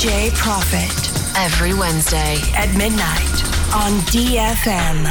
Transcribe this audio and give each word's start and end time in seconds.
DJ 0.00 0.32
Profit 0.32 0.96
Every 1.36 1.74
Wednesday. 1.74 2.40
at 2.56 2.72
midnight 2.72 3.36
on 3.76 3.92
DFM. 4.08 5.04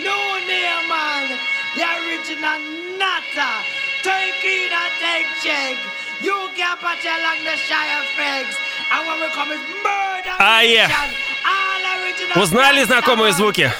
No 0.00 0.16
name 0.48 0.88
man, 0.88 1.28
the 1.76 1.84
original 2.00 2.56
Nata. 2.96 3.60
Turkey 4.00 4.64
that 4.72 4.92
take 5.04 5.28
check. 5.44 5.76
You 6.24 6.48
can 6.56 6.72
patch 6.80 7.04
along 7.04 7.44
the 7.44 7.52
Shire 7.60 8.00
Fegs. 8.16 8.56
And 8.96 9.06
when 9.06 9.20
we 9.20 9.28
come 9.36 9.52
is 9.52 9.60
murder. 9.84 10.36
А, 10.40 10.64
original 12.00 12.42
Узнали 12.42 12.84
знакомые 12.84 13.34
звуки? 13.34 13.70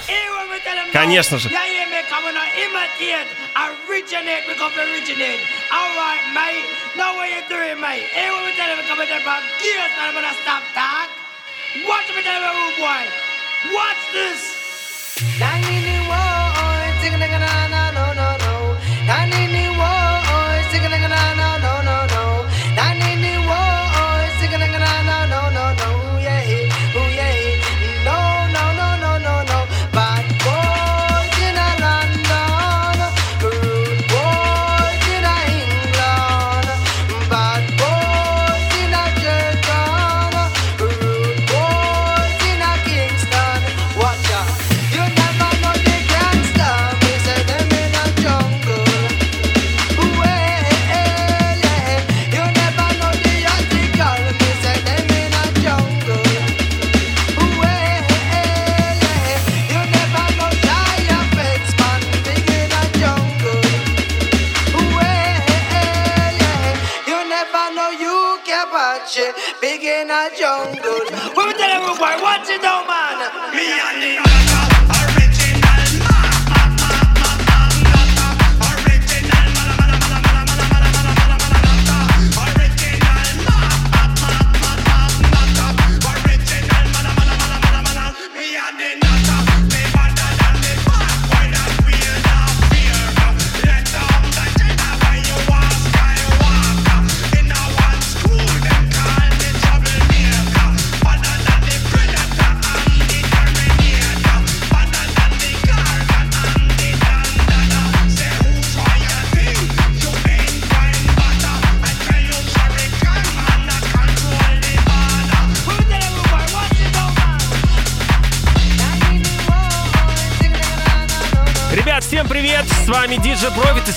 Конечно 0.93 1.39
же. 1.39 1.49
I 3.55 3.71
originate, 3.87 4.43
because 4.47 4.73
we 4.75 4.83
originate. 4.91 5.39
All 5.71 5.91
right, 5.95 6.23
mate. 6.35 6.67
Now 6.97 7.15
what 7.15 7.31
you 7.31 7.41
doing, 7.47 7.79
mate? 7.79 8.09
Hey, 8.11 8.27
what 8.27 8.43
we 8.43 8.51
tell 8.59 8.67
you, 8.67 8.83
come 8.83 8.99
here 8.99 9.21
from 9.23 9.43
gears, 9.63 9.91
man. 9.95 10.11
I'm 10.11 10.15
gonna 10.17 10.35
stop 10.43 10.63
that. 10.75 11.07
Watch 11.87 12.07
me 12.11 12.21
tell 12.25 12.41
you, 12.41 12.75
boy. 12.81 13.03
Watch 13.71 14.01
this. 14.11 14.41
Dang 15.39 15.61
me, 15.69 15.81
no, 17.71 17.91
no, 17.91 18.13
no, 18.13 18.37
no. 18.37 18.40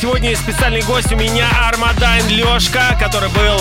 Сегодня 0.04 0.36
специальный 0.36 0.82
гость 0.82 1.10
у 1.14 1.16
меня 1.16 1.48
Армадайн 1.66 2.28
Лешка, 2.28 2.94
который 3.00 3.30
был 3.30 3.58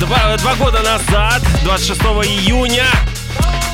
два, 0.00 0.38
два 0.38 0.54
года 0.54 0.80
назад, 0.80 1.42
26 1.64 2.00
июня 2.00 2.86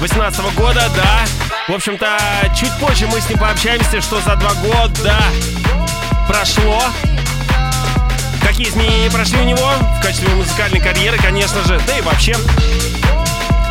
2018 0.01 0.55
года, 0.57 0.91
да. 0.97 1.25
В 1.69 1.77
общем-то, 1.77 2.19
чуть 2.57 2.77
позже 2.81 3.07
мы 3.07 3.21
с 3.21 3.28
ним 3.28 3.39
пообщаемся, 3.39 4.01
что 4.01 4.21
за 4.21 4.34
два 4.34 4.53
года 4.55 5.17
прошло. 6.27 6.83
Какие 8.43 8.69
изменения 8.69 9.12
прошли 9.12 9.39
у 9.39 9.45
него 9.45 9.71
в 10.01 10.03
качестве 10.03 10.34
музыкальной 10.34 10.81
карьеры, 10.81 11.19
конечно 11.19 11.62
же, 11.62 11.81
да 11.87 11.99
и 11.99 12.01
вообще 12.01 12.34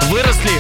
выросли. 0.03 0.51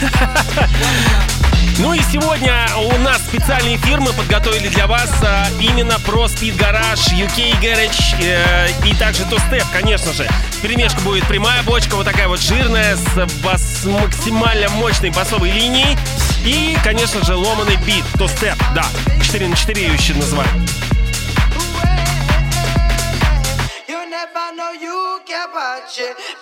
Ну 1.78 1.92
и 1.92 2.00
сегодня 2.12 2.68
у 2.76 2.98
нас 2.98 3.20
специальный 3.34 3.74
эфир 3.74 4.00
мы 4.00 4.12
подготовили 4.12 4.68
для 4.68 4.86
вас 4.86 5.10
а, 5.20 5.46
именно 5.60 5.98
про 5.98 6.26
Speed 6.26 6.56
Garage, 6.56 7.10
UK 7.18 7.60
Garage 7.60 8.14
э, 8.20 8.68
и 8.86 8.94
также 8.94 9.24
To 9.24 9.38
Step, 9.50 9.64
конечно 9.72 10.12
же. 10.12 10.28
Перемешка 10.62 11.00
будет 11.00 11.26
прямая 11.26 11.60
бочка, 11.64 11.96
вот 11.96 12.04
такая 12.04 12.28
вот 12.28 12.38
жирная, 12.38 12.94
с 12.94 13.42
бас- 13.42 13.84
максимально 13.86 14.68
мощной 14.70 15.10
басовой 15.10 15.50
линией. 15.50 15.98
И, 16.44 16.76
конечно 16.84 17.24
же, 17.24 17.34
ломаный 17.34 17.76
бит, 17.78 18.04
To 18.18 18.26
Step, 18.26 18.56
да, 18.72 18.84
4 19.24 19.48
на 19.48 19.56
4 19.56 19.82
ее 19.82 19.94
еще 19.94 20.14
называют. 20.14 20.52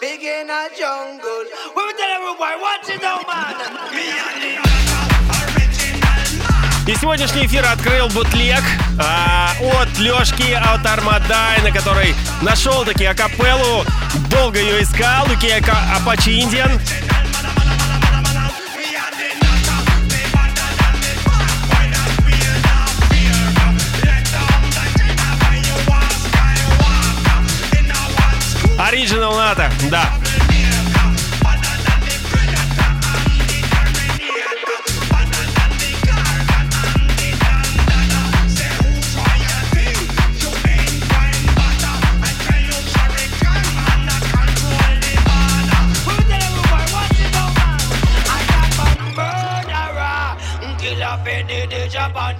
Big 0.00 0.22
in 0.22 0.48
a 0.48 0.68
jungle. 0.76 1.44
We 1.76 1.92
tell 1.94 2.36
boy, 2.36 2.54
watch 2.60 2.88
it 2.88 3.00
down, 3.00 3.22
man. 3.26 3.54
Me 3.92 4.08
and 4.08 4.66
the 4.66 4.71
И 6.84 6.96
сегодняшний 6.96 7.46
эфир 7.46 7.64
открыл 7.64 8.08
бутлег 8.08 8.62
а, 8.98 9.52
от 9.60 9.98
Лешки, 10.00 10.52
от 10.52 10.84
Армадайна, 10.84 11.70
который 11.70 12.12
нашел 12.40 12.84
таки 12.84 13.04
акапеллу, 13.04 13.84
долго 14.28 14.58
ее 14.58 14.82
искал, 14.82 15.26
UK 15.26 15.60
Apache 15.60 16.42
Indian. 16.42 16.80
Original 28.76 29.36
НАТО, 29.36 29.70
да. 29.88 30.21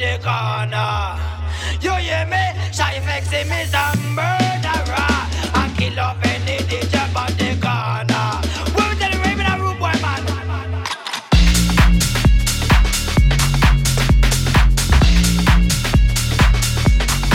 The 0.02 0.18
corner. 0.18 1.16
You 1.80 1.94
hear 2.02 2.26
me? 2.26 2.44
Shy 2.72 2.98
fixing 3.06 3.48
me 3.48 3.64
some 3.70 4.14
murderer. 4.18 5.14
I 5.54 5.72
kill 5.78 5.98
up 6.00 6.18
any 6.24 6.58
DJ 6.68 6.94
on 7.14 7.30
the 7.38 7.50
corner. 7.62 8.38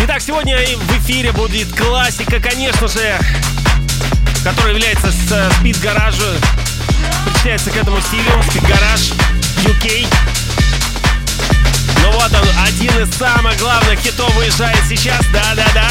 Итак, 0.04 0.22
сегодня 0.22 0.58
в 0.58 0.98
эфире 1.00 1.32
будет 1.32 1.68
классика, 1.76 2.40
конечно 2.40 2.88
же, 2.88 3.18
которая 4.44 4.74
является 4.74 5.12
с 5.12 5.32
э, 5.32 5.50
Speed 5.60 5.82
Garage, 5.84 6.40
причисляется 7.26 7.72
к 7.72 7.76
этому 7.76 8.00
стилю, 8.02 8.32
Garage 8.68 9.14
UK. 9.66 10.37
Ну 12.08 12.14
вот 12.14 12.32
он, 12.32 12.48
один 12.66 12.98
из 13.02 13.14
самых 13.16 13.58
главных 13.58 14.00
хитов 14.00 14.34
выезжает 14.36 14.80
сейчас, 14.88 15.20
да-да-да. 15.34 15.90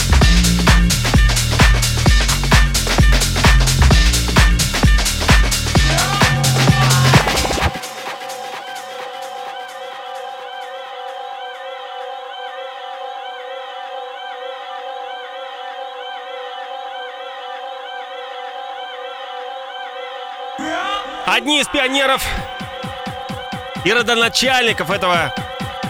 Одни 21.26 21.60
из 21.60 21.68
пионеров 21.68 22.24
и 23.84 23.92
родоначальников 23.92 24.90
этого 24.90 25.34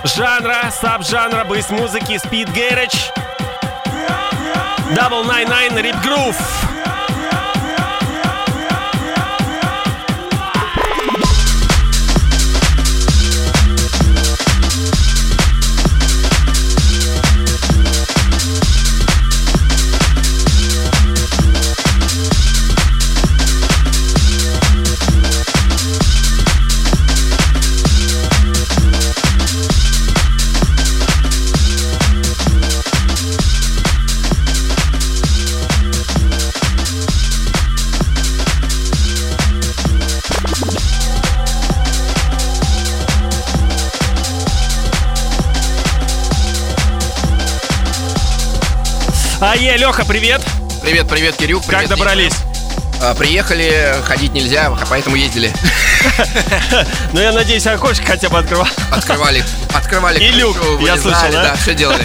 жанра, 0.04 0.70
саб-жанра 0.70 1.44
бейс-музыки 1.44 2.12
Speed 2.12 2.48
Garage. 2.54 3.12
Double 4.94 5.24
Nine 5.24 5.48
Nine 5.48 5.82
Rip 5.82 6.00
Groove. 6.02 6.75
А 49.56 49.58
е, 49.58 49.74
Леха, 49.78 50.04
привет. 50.04 50.42
Привет, 50.82 51.08
привет, 51.08 51.34
Кирюк. 51.34 51.62
Как 51.64 51.78
привет, 51.78 51.88
добрались? 51.88 52.34
Дима. 52.34 53.10
А, 53.10 53.14
Приехали, 53.14 53.94
ходить 54.04 54.34
нельзя, 54.34 54.70
поэтому 54.90 55.16
ездили. 55.16 55.50
Ну, 57.14 57.20
я 57.20 57.32
надеюсь, 57.32 57.66
окошко 57.66 58.04
хотя 58.04 58.28
бы 58.28 58.38
открывал. 58.38 58.68
Открывали, 58.90 59.42
открывали 59.74 60.22
И 60.22 60.30
люк, 60.32 60.58
я 60.80 60.98
слышал, 60.98 61.32
да, 61.32 61.56
все 61.56 61.74
делали. 61.74 62.04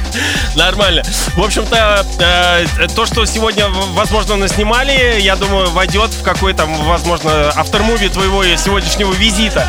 Нормально. 0.56 1.04
В 1.38 1.44
общем-то, 1.44 2.04
э, 2.18 2.88
то, 2.96 3.06
что 3.06 3.24
сегодня, 3.24 3.68
возможно, 3.68 4.34
наснимали, 4.34 5.20
я 5.20 5.36
думаю, 5.36 5.70
войдет 5.70 6.10
в 6.12 6.24
какой-то, 6.24 6.66
возможно, 6.66 7.50
автормуви 7.50 8.08
твоего 8.08 8.42
сегодняшнего 8.56 9.12
визита. 9.12 9.64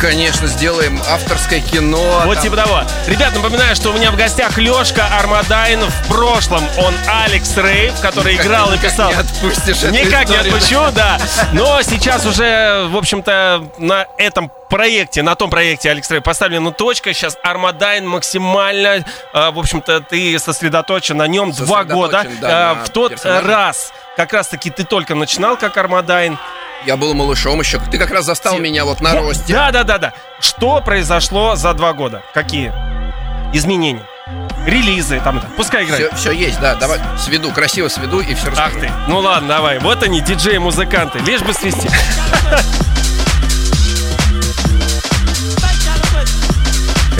Конечно, 0.00 0.48
сделаем 0.48 1.00
авторское 1.08 1.60
кино. 1.60 2.22
Вот 2.24 2.34
там. 2.34 2.42
типа 2.42 2.56
того. 2.56 2.82
Ребят, 3.06 3.32
напоминаю, 3.36 3.76
что 3.76 3.90
у 3.90 3.92
меня 3.92 4.10
в 4.10 4.16
гостях 4.16 4.58
Лешка 4.58 5.06
Армадайн. 5.16 5.78
В 5.88 6.08
прошлом 6.08 6.64
он 6.78 6.92
Алекс 7.08 7.56
Рейв, 7.56 8.00
который 8.00 8.32
Никак- 8.32 8.46
играл 8.46 8.72
и 8.72 8.78
писал. 8.78 9.10
не 9.10 9.14
отпустишь 9.18 9.82
Никак 9.92 10.28
не 10.28 10.34
историю. 10.34 10.54
отпущу, 10.56 10.80
да. 10.92 11.20
Но 11.52 11.80
сейчас 11.82 12.26
уже, 12.26 12.88
в 12.90 12.96
общем-то, 12.96 13.68
на 13.78 14.06
этом 14.18 14.50
проекте, 14.72 15.22
на 15.22 15.34
том 15.34 15.50
проекте 15.50 15.90
Алекс 15.90 16.10
Рейв 16.10 16.22
поставлена 16.24 16.72
точка. 16.72 17.12
Сейчас 17.12 17.36
Армадайн 17.42 18.08
максимально, 18.08 19.04
э, 19.34 19.50
в 19.50 19.58
общем-то, 19.58 20.00
ты 20.00 20.38
сосредоточен 20.38 21.18
на 21.18 21.26
нем 21.26 21.52
два 21.52 21.84
года. 21.84 22.22
Сосредоточен, 22.22 22.40
да, 22.40 22.72
Э, 22.80 22.84
В 22.86 22.88
тот 22.88 23.10
персонаже. 23.12 23.46
раз 23.46 23.92
как 24.16 24.32
раз-таки 24.32 24.70
ты 24.70 24.84
только 24.84 25.14
начинал 25.14 25.56
как 25.58 25.76
Армадайн. 25.76 26.38
Я 26.86 26.96
был 26.96 27.12
малышом 27.14 27.60
еще. 27.60 27.78
Ты 27.90 27.98
как 27.98 28.10
раз 28.10 28.24
застал 28.24 28.58
меня 28.58 28.84
вот 28.86 29.00
на 29.02 29.14
росте. 29.14 29.52
Да, 29.52 29.70
да, 29.70 29.84
да, 29.84 29.98
да. 29.98 30.12
Что 30.40 30.80
произошло 30.80 31.54
за 31.54 31.74
два 31.74 31.92
года? 31.92 32.22
Какие 32.32 32.72
изменения? 33.52 34.02
Релизы, 34.66 35.20
там, 35.20 35.38
это. 35.38 35.46
пускай 35.56 35.84
играет. 35.84 36.12
Все, 36.16 36.30
есть, 36.32 36.58
да. 36.60 36.76
Давай 36.76 36.98
сведу, 37.18 37.50
красиво 37.52 37.88
сведу 37.88 38.20
и 38.20 38.34
все 38.34 38.46
Ах 38.48 38.52
расскажу. 38.72 38.80
ты. 38.80 38.90
Ну 39.08 39.18
ладно, 39.18 39.48
давай. 39.48 39.78
Вот 39.80 40.02
они, 40.02 40.20
диджеи-музыканты. 40.20 41.18
Лишь 41.20 41.42
бы 41.42 41.52
свести. 41.52 41.88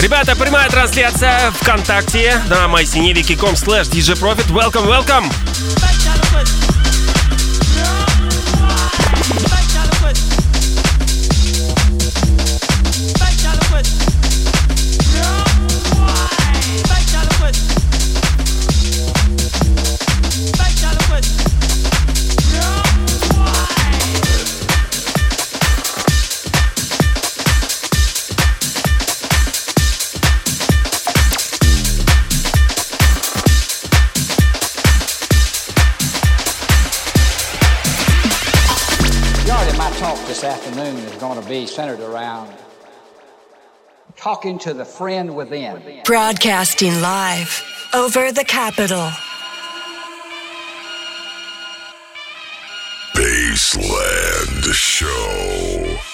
Ребята, 0.03 0.35
прямая 0.35 0.69
трансляция 0.69 1.49
ВКонтакте 1.51 2.37
на 2.49 2.65
mycineviki.com 2.65 3.53
slash 3.55 3.87
djprofit. 3.87 4.51
Welcome, 4.51 4.85
welcome. 4.85 5.31
Going 41.23 41.41
to 41.41 41.47
be 41.47 41.65
centered 41.65 42.01
around 42.01 42.53
talking 44.17 44.59
to 44.59 44.73
the 44.73 44.83
friend 44.83 45.33
within. 45.33 45.81
Broadcasting 46.03 46.99
live 46.99 47.63
over 47.93 48.33
the 48.33 48.43
capital. 48.43 49.09
Baseland 53.15 54.73
Show. 54.73 55.92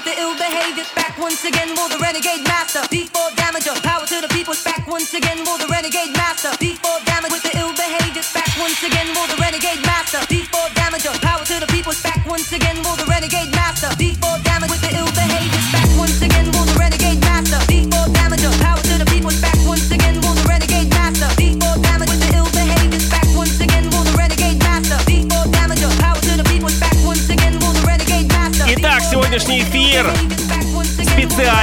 with 0.00 0.16
the 0.16 0.20
ill 0.20 0.34
behavior. 0.36 0.84
Back 0.96 1.18
once 1.18 1.44
again, 1.44 1.76
will 1.76 1.88
the 1.88 1.98
renegade 2.00 2.44
master. 2.48 2.80
D4 2.88 3.36
damager, 3.36 3.76
power 3.84 4.06
to 4.06 4.20
the 4.20 4.28
people's 4.32 4.64
back 4.64 4.86
once 4.86 5.12
again, 5.12 5.44
will 5.44 5.58
the 5.58 5.68
renegade 5.68 6.16
master. 6.16 6.48
D4 6.56 7.04
damage 7.04 7.32
with 7.32 7.44
the 7.44 7.52
ill 7.60 7.72
behavior. 7.76 8.24
Back 8.32 8.48
once 8.56 8.80
again, 8.82 9.08
will 9.12 9.28
the 9.28 9.36
renegade 9.36 9.82
master. 9.84 10.18
D4 10.32 10.72
damager, 10.72 11.12
power 11.20 11.44
to 11.44 11.60
the 11.60 11.68
people's 11.68 12.00
back 12.02 12.24
once 12.24 12.52
again, 12.52 12.80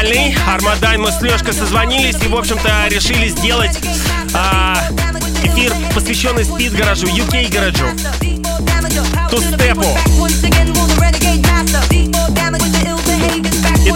специальный. 0.07 0.35
Армадайн 0.47 1.01
мы 1.01 1.11
с 1.11 1.21
Лешкой 1.21 1.53
созвонились 1.53 2.15
и, 2.23 2.27
в 2.27 2.35
общем-то, 2.35 2.87
решили 2.89 3.27
сделать 3.27 3.77
а, 4.33 4.75
эфир, 5.43 5.73
посвященный 5.93 6.45
спид-гаражу, 6.45 7.07
UK-гаражу. 7.07 7.85
тустепу. 9.29 9.97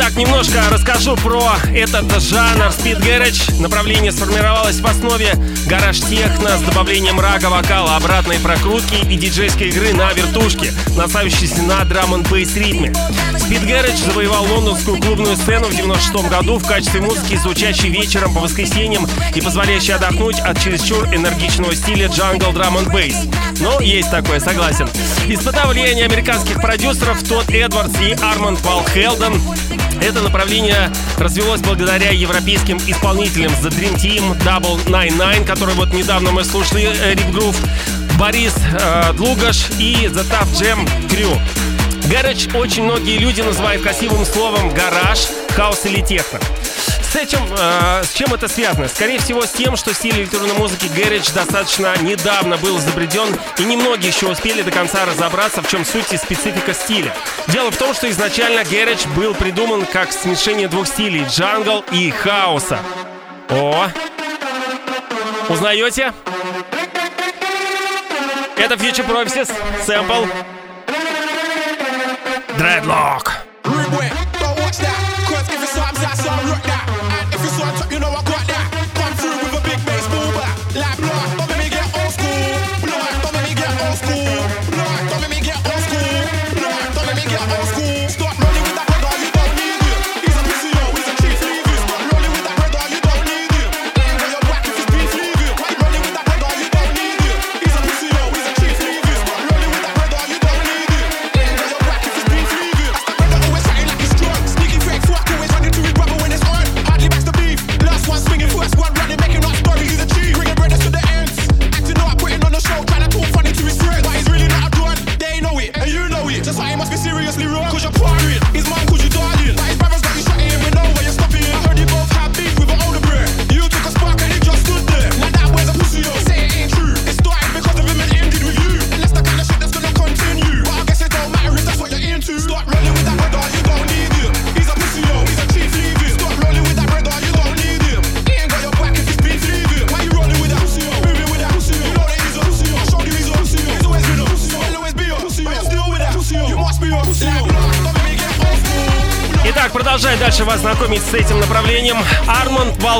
Итак, 0.01 0.15
немножко 0.15 0.63
расскажу 0.71 1.15
про 1.15 1.43
этот 1.75 2.09
жанр 2.23 2.69
Speed 2.69 3.01
Garage. 3.03 3.61
Направление 3.61 4.11
сформировалось 4.11 4.79
в 4.79 4.87
основе 4.87 5.35
гараж 5.67 5.99
техно 5.99 6.57
с 6.57 6.61
добавлением 6.61 7.19
рага, 7.19 7.51
вокала, 7.51 7.97
обратной 7.97 8.39
прокрутки 8.39 8.95
и 8.95 9.15
диджейской 9.15 9.69
игры 9.69 9.93
на 9.93 10.11
вертушке, 10.13 10.73
насаживающейся 10.97 11.61
на 11.61 11.83
драм 11.85 12.15
н 12.15 12.23
бейс 12.23 12.55
ритме. 12.55 12.91
Speed 13.35 13.67
Garage 13.67 14.03
завоевал 14.03 14.43
лондонскую 14.45 14.99
клубную 14.99 15.35
сцену 15.35 15.67
в 15.67 15.75
96 15.75 16.27
году 16.27 16.57
в 16.57 16.67
качестве 16.67 17.01
музыки, 17.01 17.35
звучащей 17.35 17.89
вечером 17.89 18.33
по 18.33 18.39
воскресеньям 18.39 19.07
и 19.35 19.39
позволяющей 19.39 19.93
отдохнуть 19.93 20.39
от 20.39 20.59
чересчур 20.59 21.13
энергичного 21.13 21.75
стиля 21.75 22.07
джангл 22.07 22.53
драм 22.53 22.75
н 22.75 22.89
бейс. 22.89 23.17
Но 23.59 23.79
есть 23.79 24.09
такое, 24.09 24.39
согласен. 24.39 24.89
Испытав 25.27 25.69
влияние 25.69 26.05
американских 26.05 26.59
продюсеров 26.59 27.21
Тодд 27.21 27.51
Эдвардс 27.51 27.99
и 27.99 28.13
Арманд 28.13 28.59
Пал 28.63 28.83
Хелден, 28.91 29.39
это 30.01 30.21
направление 30.21 30.91
развелось 31.17 31.61
благодаря 31.61 32.11
европейским 32.11 32.77
исполнителям 32.77 33.51
The 33.61 33.69
Dream 33.69 33.95
Team, 33.95 34.37
Double 34.43 34.83
Nine 34.85 35.17
Nine, 35.17 35.45
который 35.45 35.75
вот 35.75 35.93
недавно 35.93 36.31
мы 36.31 36.43
слушали, 36.43 36.83
э, 36.83 37.13
Rip 37.13 37.31
Groove, 37.31 37.57
Борис 38.17 38.53
э, 38.73 39.13
Длугаш 39.13 39.69
и 39.79 40.07
The 40.07 40.25
Tough 40.29 40.51
Jam 40.53 40.89
Crew. 41.09 41.39
Гараж 42.11 42.47
очень 42.53 42.83
многие 42.83 43.17
люди 43.17 43.41
называют 43.41 43.83
красивым 43.83 44.25
словом 44.25 44.73
гараж, 44.73 45.27
хаос 45.55 45.85
или 45.85 46.01
техно. 46.01 46.39
С 46.81 47.15
этим, 47.15 47.39
э, 47.57 48.03
с 48.03 48.13
чем 48.13 48.33
это 48.33 48.47
связано? 48.47 48.87
Скорее 48.87 49.19
всего, 49.19 49.41
с 49.41 49.51
тем, 49.51 49.75
что 49.75 49.93
стиль 49.93 50.21
электронной 50.21 50.53
музыки 50.53 50.85
Garage 50.85 51.33
достаточно 51.33 51.93
недавно 52.01 52.57
был 52.57 52.77
изобретен, 52.77 53.37
и 53.57 53.63
немногие 53.63 54.09
еще 54.09 54.27
успели 54.27 54.61
до 54.61 54.71
конца 54.71 55.05
разобраться, 55.05 55.61
в 55.61 55.67
чем 55.67 55.85
суть 55.85 56.13
и 56.13 56.17
специфика 56.17 56.73
стиля. 56.73 57.13
Дело 57.47 57.69
в 57.71 57.77
том, 57.77 57.93
что 57.93 58.09
изначально 58.09 58.61
Garage 58.61 59.07
был 59.13 59.33
придуман 59.33 59.85
как 59.85 60.11
смешение 60.11 60.67
двух 60.67 60.87
стилей— 60.87 61.25
джангл 61.29 61.83
и 61.91 62.09
хаоса. 62.11 62.79
О! 63.49 63.89
Узнаете? 65.49 66.13
Это 68.55 68.75
Future 68.75 69.05
Prophecies, 69.05 69.51
сэмпл. 69.85 70.25
Dreadlock. 72.57 73.20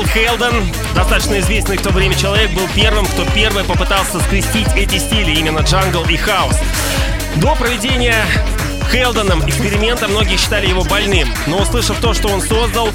Вал 0.02 0.08
Хелден, 0.08 0.72
достаточно 0.94 1.38
известный 1.38 1.76
в 1.76 1.82
то 1.82 1.90
время 1.90 2.16
человек, 2.16 2.50
был 2.52 2.66
первым, 2.74 3.06
кто 3.06 3.24
первый 3.34 3.62
попытался 3.62 4.20
скрестить 4.20 4.66
эти 4.74 4.98
стили, 4.98 5.38
именно 5.38 5.60
джангл 5.60 6.04
и 6.04 6.16
хаос. 6.16 6.56
До 7.36 7.54
проведения 7.54 8.24
Хелденом 8.90 9.48
эксперимента 9.48 10.08
многие 10.08 10.36
считали 10.36 10.66
его 10.66 10.82
больным, 10.84 11.28
но 11.46 11.58
услышав 11.58 12.00
то, 12.00 12.14
что 12.14 12.28
он 12.28 12.40
создал, 12.40 12.88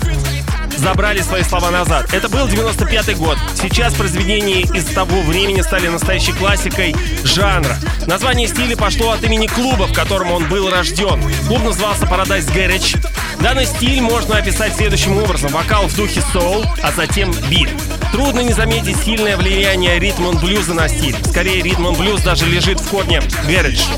забрали 0.75 1.21
свои 1.21 1.43
слова 1.43 1.71
назад. 1.71 2.13
Это 2.13 2.27
был 2.27 2.47
95 2.47 3.15
год. 3.17 3.37
Сейчас 3.55 3.93
произведения 3.93 4.61
из 4.61 4.85
того 4.85 5.21
времени 5.21 5.61
стали 5.61 5.87
настоящей 5.87 6.33
классикой 6.33 6.93
жанра. 7.23 7.77
Название 8.07 8.47
стиля 8.47 8.77
пошло 8.77 9.11
от 9.11 9.23
имени 9.25 9.47
клуба, 9.47 9.83
в 9.83 9.91
котором 9.91 10.31
он 10.31 10.47
был 10.47 10.69
рожден. 10.71 11.21
Клуб 11.45 11.61
назывался 11.61 12.05
Paradise 12.05 12.49
Garage. 12.53 12.97
Данный 13.41 13.65
стиль 13.65 13.99
можно 13.99 14.37
описать 14.37 14.73
следующим 14.77 15.17
образом. 15.17 15.51
Вокал 15.51 15.87
в 15.87 15.95
духе 15.95 16.23
соул, 16.31 16.63
а 16.81 16.93
затем 16.93 17.33
бит. 17.49 17.69
Трудно 18.13 18.39
не 18.39 18.53
заметить 18.53 18.95
сильное 19.03 19.35
влияние 19.35 19.99
ритм 19.99 20.37
блюза 20.37 20.73
на 20.73 20.87
стиль. 20.87 21.17
Скорее, 21.29 21.61
ритм 21.61 21.91
блюз 21.95 22.21
даже 22.21 22.45
лежит 22.45 22.79
в 22.79 22.89
корне 22.89 23.21
гараж. 23.45 23.89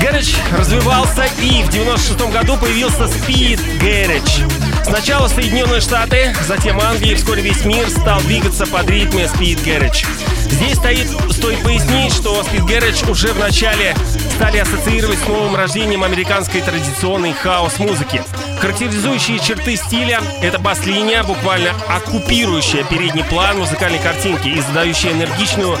Garage 0.00 0.36
развивался 0.56 1.24
и 1.42 1.64
в 1.64 1.70
96 1.70 2.30
году 2.30 2.56
появился 2.58 3.04
Speed 3.06 3.60
Garage. 3.80 4.84
Сначала 4.84 5.26
Соединенные 5.26 5.80
Штаты, 5.80 6.32
затем 6.46 6.78
Англия 6.80 7.12
и 7.12 7.14
вскоре 7.16 7.42
весь 7.42 7.64
мир 7.64 7.90
стал 7.90 8.20
двигаться 8.20 8.66
под 8.66 8.88
ритме 8.88 9.24
Speed 9.24 9.64
Garage. 9.64 10.06
Здесь 10.50 10.76
стоит, 10.76 11.08
стоит 11.30 11.62
пояснить, 11.62 12.12
что 12.12 12.40
Speed 12.42 12.66
Garage 12.66 13.10
уже 13.10 13.32
в 13.32 13.38
начале 13.38 13.94
стали 14.36 14.58
ассоциировать 14.58 15.18
с 15.18 15.26
новым 15.26 15.56
рождением 15.56 16.04
американской 16.04 16.60
традиционной 16.60 17.32
хаос-музыки. 17.32 18.22
Характеризующие 18.60 19.38
черты 19.38 19.76
стиля— 19.76 20.20
это 20.42 20.58
бас-линия, 20.58 21.22
буквально 21.22 21.72
оккупирующая 21.88 22.84
передний 22.84 23.24
план 23.24 23.58
музыкальной 23.58 23.98
картинки 23.98 24.48
и 24.48 24.60
задающая 24.60 25.12
энергичную 25.12 25.78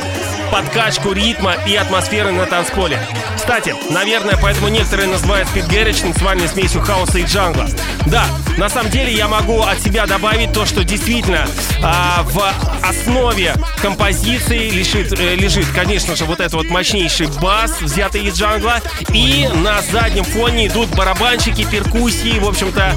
подкачку 0.50 1.12
ритма 1.12 1.54
и 1.66 1.74
атмосферы 1.76 2.32
на 2.32 2.46
танцполе. 2.46 3.00
Кстати, 3.36 3.74
наверное, 3.90 4.38
поэтому 4.40 4.68
некоторые 4.68 5.08
называют 5.08 5.48
Speed 5.48 5.68
Garage 5.68 6.02
танцевальной 6.02 6.48
смесью 6.48 6.80
хаоса 6.82 7.18
и 7.18 7.24
джангла. 7.24 7.66
Да, 8.06 8.26
на 8.56 8.68
самом 8.68 8.90
деле 8.90 9.12
я 9.12 9.28
могу 9.28 9.62
от 9.62 9.80
себя 9.80 10.06
добавить 10.06 10.52
то, 10.52 10.66
что 10.66 10.84
действительно 10.84 11.46
а, 11.82 12.22
в 12.24 12.42
основе 12.82 13.54
композиции 13.80 14.70
лежит, 14.70 15.12
э, 15.18 15.34
лежит, 15.36 15.66
конечно 15.74 16.16
же, 16.16 16.24
вот 16.24 16.40
этот 16.40 16.54
вот 16.54 16.70
мощнейший 16.70 17.28
бас, 17.40 17.80
взятый 17.80 18.24
из 18.24 18.38
джангла, 18.38 18.80
и 19.12 19.48
на 19.54 19.80
заднем 19.82 20.24
фоне 20.24 20.66
идут 20.68 20.88
барабанщики, 20.90 21.64
перкуссии, 21.64 22.38
в 22.38 22.48
общем-то, 22.48 22.94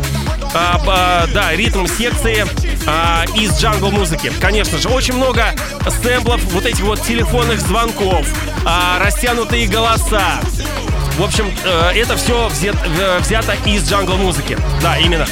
а, 0.53 0.79
ба- 0.85 1.29
да, 1.33 1.53
ритм 1.53 1.85
секции 1.87 2.45
а, 2.87 3.25
из 3.35 3.59
джангл 3.59 3.91
музыки. 3.91 4.31
Конечно 4.39 4.77
же, 4.77 4.89
очень 4.89 5.15
много 5.15 5.45
сэмплов, 6.01 6.41
вот 6.53 6.65
этих 6.65 6.83
вот 6.83 7.01
телефонных 7.01 7.59
звонков, 7.59 8.25
а, 8.65 8.99
растянутые 8.99 9.67
голоса. 9.67 10.41
В 11.17 11.23
общем, 11.23 11.51
э, 11.63 11.91
это 11.95 12.15
все 12.15 12.49
взято 12.49 13.53
из 13.65 13.87
джангл 13.87 14.15
музыки. 14.15 14.57
Да, 14.81 14.97
именно. 14.97 15.27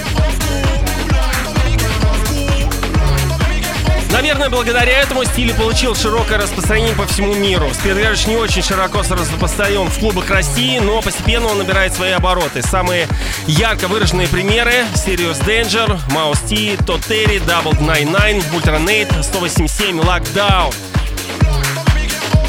Наверное, 4.11 4.49
благодаря 4.49 5.01
этому 5.01 5.23
стиль 5.23 5.53
получил 5.53 5.95
широкое 5.95 6.39
распространение 6.39 6.95
по 6.95 7.05
всему 7.05 7.33
миру. 7.35 7.69
Спидгарыч 7.73 8.25
не 8.25 8.35
очень 8.35 8.63
широко 8.63 8.99
распространен 8.99 9.87
в 9.87 9.99
клубах 9.99 10.29
России, 10.29 10.79
но 10.79 11.01
постепенно 11.01 11.47
он 11.47 11.59
набирает 11.59 11.93
свои 11.93 12.11
обороты. 12.11 12.61
Самые 12.61 13.07
ярко 13.47 13.87
выраженные 13.87 14.27
примеры— 14.27 14.73
Serious 14.95 15.43
Danger, 15.45 15.99
Mouse 16.09 16.47
T, 16.47 16.75
Todd 16.83 17.01
Terry, 17.07 17.39
Double 17.45 17.77
99, 17.77 18.43
Ultranate, 18.53 19.23
187, 19.23 19.99
Lockdown. 19.99 20.73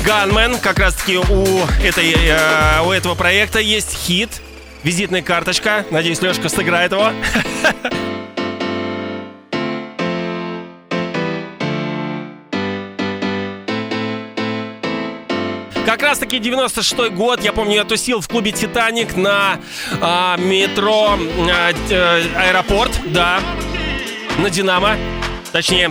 Gunman, 0.05 0.59
как 0.61 0.79
раз 0.79 0.95
таки 0.95 1.19
у, 1.19 1.67
этой, 1.85 2.15
э, 2.17 2.83
у 2.87 2.91
этого 2.91 3.15
проекта 3.15 3.61
есть 3.61 3.93
хит, 3.93 4.41
визитная 4.83 5.23
карточка. 5.23 5.85
Надеюсь, 5.91 6.23
Лешка 6.23 6.49
сыграет 6.49 6.93
его. 6.93 7.13
Как 15.87 16.03
раз 16.03 16.19
таки 16.19 16.39
96 16.39 17.11
год, 17.11 17.43
я 17.43 17.53
помню, 17.53 17.77
я 17.77 17.85
тусил 17.85 18.21
в 18.21 18.29
клубе 18.29 18.53
«Титаник» 18.53 19.17
на 19.17 19.59
а, 20.01 20.37
метро 20.37 21.19
а, 21.19 21.73
э, 21.91 22.23
«Аэропорт», 22.37 22.93
да, 23.07 23.41
на 24.39 24.51
«Динамо», 24.51 24.97
точнее, 25.53 25.91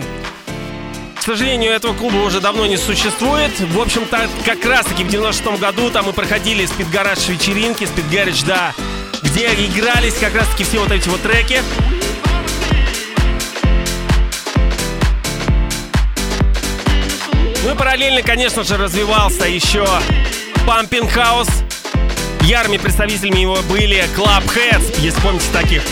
к 1.20 1.22
сожалению, 1.22 1.72
этого 1.72 1.92
клуба 1.92 2.16
уже 2.16 2.40
давно 2.40 2.64
не 2.64 2.78
существует. 2.78 3.52
В 3.60 3.78
общем-то, 3.78 4.28
как 4.46 4.64
раз-таки 4.64 5.04
в 5.04 5.08
96 5.08 5.60
году 5.60 5.90
там 5.90 6.06
мы 6.06 6.12
проходили 6.14 6.64
спидгараж 6.64 7.28
вечеринки, 7.28 7.84
спидгараж, 7.84 8.42
да, 8.44 8.72
где 9.22 9.48
игрались 9.48 10.14
как 10.14 10.34
раз-таки 10.34 10.64
все 10.64 10.78
вот 10.78 10.90
эти 10.90 11.10
вот 11.10 11.20
треки. 11.20 11.62
Ну 17.62 17.72
и 17.72 17.76
параллельно, 17.76 18.22
конечно 18.22 18.64
же, 18.64 18.78
развивался 18.78 19.46
еще 19.46 19.86
Pumping 20.66 21.12
House. 21.14 21.50
Ярыми 22.42 22.78
представителями 22.78 23.40
его 23.40 23.58
были 23.68 24.02
Club 24.16 24.44
Heads, 24.54 24.98
если 25.00 25.20
помните 25.20 25.44
таких. 25.52 25.82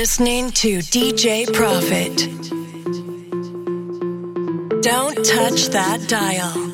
Listening 0.00 0.50
to 0.50 0.78
DJ 0.78 1.44
Profit. 1.52 2.16
Don't 4.82 5.14
touch 5.26 5.66
that 5.68 6.08
dial. 6.08 6.69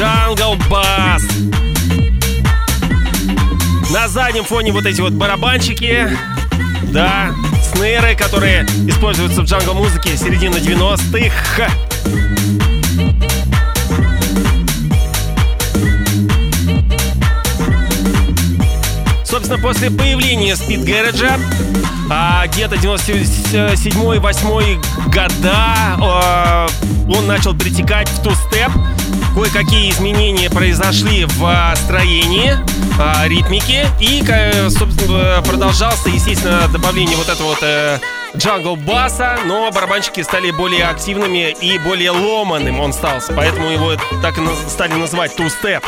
Jungle 0.00 0.56
bass. 0.70 1.22
На 3.90 4.08
заднем 4.08 4.44
фоне 4.44 4.72
вот 4.72 4.86
эти 4.86 5.02
вот 5.02 5.12
барабанчики, 5.12 6.08
да, 6.84 7.32
snare'ы, 7.74 8.16
которые 8.16 8.64
используются 8.88 9.42
в 9.42 9.44
jungle 9.44 9.74
музыке 9.74 10.16
середины 10.16 10.56
90-х. 10.56 11.68
Собственно, 19.24 19.58
после 19.58 19.90
появления 19.90 20.54
Speed 20.54 20.86
Garage, 20.86 21.38
а, 22.10 22.46
где-то 22.46 22.76
97-8 22.76 24.80
года, 25.12 25.76
э, 26.00 26.68
он 27.14 27.26
начал 27.26 27.54
перетекать 27.54 28.08
в 28.08 28.22
ту-степ. 28.22 28.72
Кое-какие 29.34 29.90
изменения 29.90 30.50
произошли 30.50 31.24
в 31.24 31.44
а, 31.44 31.74
строении, 31.76 32.56
а, 32.98 33.26
ритмике. 33.28 33.86
И, 34.00 34.22
собственно, 34.70 35.42
продолжался, 35.46 36.08
естественно, 36.08 36.68
добавление 36.68 37.16
вот 37.16 37.28
этого 37.28 37.48
вот 37.48 37.62
э, 37.62 37.98
джангл 38.36 38.76
баса, 38.76 39.38
но 39.46 39.70
барабанщики 39.70 40.22
стали 40.22 40.50
более 40.50 40.84
активными 40.84 41.54
и 41.60 41.78
более 41.78 42.10
ломаным 42.10 42.80
он 42.80 42.92
стал. 42.92 43.20
Поэтому 43.36 43.70
его 43.70 43.94
так 44.22 44.38
и 44.38 44.42
стали 44.68 44.94
называть 44.94 45.36
ту-степ. 45.36 45.84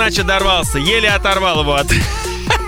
Значит 0.00 0.24
дорвался. 0.26 0.78
Еле 0.78 1.10
оторвал 1.10 1.60
его 1.60 1.74
от, 1.74 1.88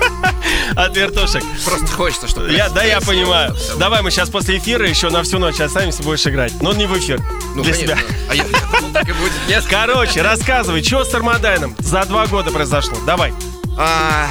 от 0.76 0.94
вертушек. 0.94 1.42
Просто 1.64 1.86
хочется, 1.86 2.28
чтобы... 2.28 2.52
Я, 2.52 2.68
да, 2.68 2.84
я 2.84 3.00
понимаю. 3.00 3.56
Давай 3.78 4.02
мы 4.02 4.10
сейчас 4.10 4.28
после 4.28 4.58
эфира 4.58 4.86
еще 4.86 5.08
на 5.08 5.22
всю 5.22 5.38
ночь 5.38 5.58
останемся, 5.58 6.02
будешь 6.02 6.26
играть. 6.26 6.52
Но 6.60 6.74
не 6.74 6.84
в 6.84 6.98
эфир. 6.98 7.22
Ну, 7.54 7.62
Для 7.62 7.72
конечно. 7.72 7.96
себя. 7.96 8.06
А 8.28 8.34
я, 8.34 8.44
я 8.44 8.78
думал, 8.78 8.92
так 8.92 9.08
и 9.08 9.12
будет. 9.12 9.32
Нет. 9.48 9.64
Короче, 9.64 10.20
рассказывай, 10.20 10.82
что 10.82 11.04
с 11.06 11.14
Армадайном 11.14 11.74
за 11.78 12.04
два 12.04 12.26
года 12.26 12.50
произошло? 12.50 12.98
Давай. 13.06 13.32
А, 13.78 14.28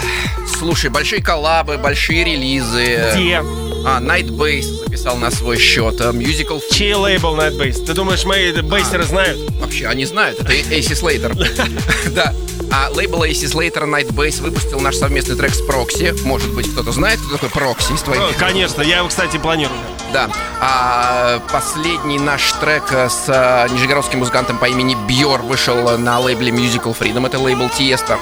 слушай, 0.59 0.91
большие 0.91 1.23
коллабы, 1.23 1.79
большие 1.79 2.23
релизы. 2.23 3.13
Где? 3.15 3.41
А, 3.83 3.99
Nightbase 3.99 4.83
записал 4.85 5.17
на 5.17 5.31
свой 5.31 5.57
счет. 5.57 5.99
а, 6.01 6.11
Musical 6.11 6.61
Чей 6.71 6.93
лейбл 6.93 7.35
Nightbase? 7.35 7.85
Ты 7.85 7.93
думаешь, 7.93 8.23
мои 8.25 8.51
бейсеры 8.61 9.03
знают? 9.03 9.39
Вообще, 9.59 9.87
они 9.87 10.05
знают, 10.05 10.39
это 10.39 10.51
AC 10.53 10.91
Slater. 10.93 12.11
Да. 12.11 12.33
А 12.73 12.89
лейбл 12.91 13.23
AC 13.23 13.31
Slater 13.51 13.83
Nightbase 13.83 14.41
выпустил 14.41 14.79
наш 14.79 14.95
совместный 14.95 15.35
трек 15.35 15.53
с 15.53 15.61
Прокси. 15.61 16.13
Может 16.23 16.53
быть, 16.53 16.71
кто-то 16.71 16.91
знает, 16.93 17.19
кто 17.19 17.33
такой 17.35 17.49
Прокси 17.49 17.93
из 17.93 18.01
твоих? 18.01 18.37
Конечно, 18.37 18.81
я 18.81 18.99
его, 18.99 19.09
кстати, 19.09 19.37
планирую. 19.37 19.77
Да. 20.13 20.29
А 20.61 21.39
последний 21.51 22.17
наш 22.19 22.51
трек 22.53 22.83
э, 22.91 23.09
с 23.09 23.25
а, 23.27 23.67
нижегородским 23.67 24.19
музыкантом 24.19 24.57
по 24.57 24.65
имени 24.65 24.95
Бьор 25.07 25.41
вышел 25.41 25.97
на 25.97 26.19
лейбле 26.19 26.51
Musical 26.51 26.95
Freedom. 26.97 27.25
Это 27.27 27.39
лейбл 27.39 27.69
Тиеста. 27.69 28.17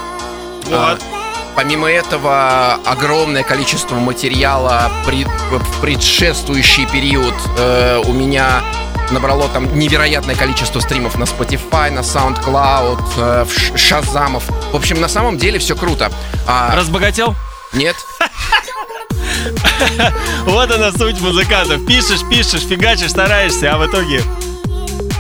А, 0.71 0.93
Вот. 0.93 1.18
Помимо 1.59 1.91
этого, 1.91 2.75
огромное 2.85 3.43
количество 3.43 3.95
материала 3.95 4.89
в 5.03 5.81
предшествующий 5.81 6.85
период 6.85 7.33
э, 7.57 8.01
у 8.05 8.13
меня 8.13 8.63
набрало 9.11 9.49
там 9.49 9.77
невероятное 9.77 10.35
количество 10.35 10.79
стримов 10.79 11.17
на 11.17 11.25
Spotify, 11.25 11.91
на 11.91 11.99
SoundCloud, 11.99 13.01
э, 13.17 13.43
в 13.43 13.77
Шазамов. 13.77 14.45
В 14.71 14.75
общем, 14.77 15.01
на 15.01 15.09
самом 15.09 15.37
деле 15.37 15.59
все 15.59 15.75
круто. 15.75 16.09
А, 16.47 16.73
Разбогател? 16.77 17.35
Нет? 17.73 17.97
Вот 20.45 20.71
она 20.71 20.93
суть 20.93 21.19
музыкантов. 21.19 21.85
Пишешь, 21.85 22.21
пишешь, 22.29 22.61
фигачишь, 22.61 23.09
стараешься, 23.09 23.73
а 23.73 23.77
в 23.77 23.85
итоге... 23.85 24.23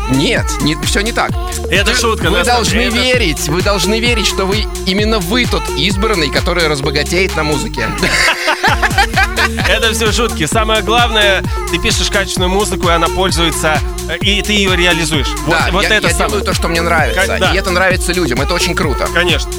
Нет, 0.09 0.45
не, 0.61 0.75
все 0.83 1.01
не 1.01 1.11
так. 1.11 1.31
Это 1.69 1.93
шутка, 1.95 2.29
Вы 2.29 2.43
должны 2.43 2.79
это- 2.81 2.95
верить, 2.97 3.47
вы 3.47 3.61
должны 3.61 3.99
верить, 3.99 4.25
что 4.25 4.45
вы 4.45 4.65
именно 4.85 5.19
вы 5.19 5.45
тот 5.45 5.63
избранный, 5.77 6.29
который 6.31 6.67
разбогатеет 6.67 7.35
на 7.35 7.43
музыке. 7.43 7.87
Это 9.67 9.93
все 9.93 10.11
шутки. 10.11 10.45
Самое 10.45 10.81
главное, 10.81 11.43
ты 11.71 11.79
пишешь 11.79 12.09
качественную 12.09 12.49
музыку, 12.49 12.87
и 12.89 12.91
она 12.91 13.07
пользуется, 13.07 13.79
и 14.21 14.41
ты 14.41 14.53
ее 14.53 14.75
реализуешь. 14.75 15.29
Вот, 15.45 15.57
да, 15.57 15.69
вот 15.71 15.83
я, 15.83 15.95
это 15.97 16.07
я 16.07 16.13
самое. 16.13 16.29
делаю 16.29 16.45
то, 16.45 16.53
что 16.53 16.67
мне 16.67 16.81
нравится. 16.81 17.25
Как- 17.27 17.39
да. 17.39 17.53
И 17.53 17.57
это 17.57 17.71
нравится 17.71 18.11
людям. 18.13 18.41
Это 18.41 18.53
очень 18.53 18.75
круто. 18.75 19.07
Конечно. 19.13 19.51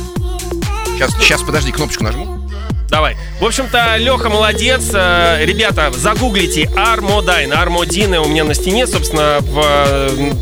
Сейчас, 0.95 1.13
сейчас, 1.21 1.43
подожди, 1.43 1.73
кнопочку 1.73 2.05
нажму. 2.05 2.40
Давай. 2.89 3.17
В 3.41 3.45
общем-то, 3.45 3.97
Леха 3.99 4.29
молодец. 4.29 4.91
Э, 4.93 5.45
Ребята, 5.45 5.93
загуглите 5.93 6.69
Армодайн. 6.77 7.53
Армодины 7.53 8.21
у 8.21 8.27
меня 8.27 8.45
на 8.45 8.55
стене, 8.55 8.87
собственно, 8.87 9.39
в, 9.41 9.63
э, 9.65 10.33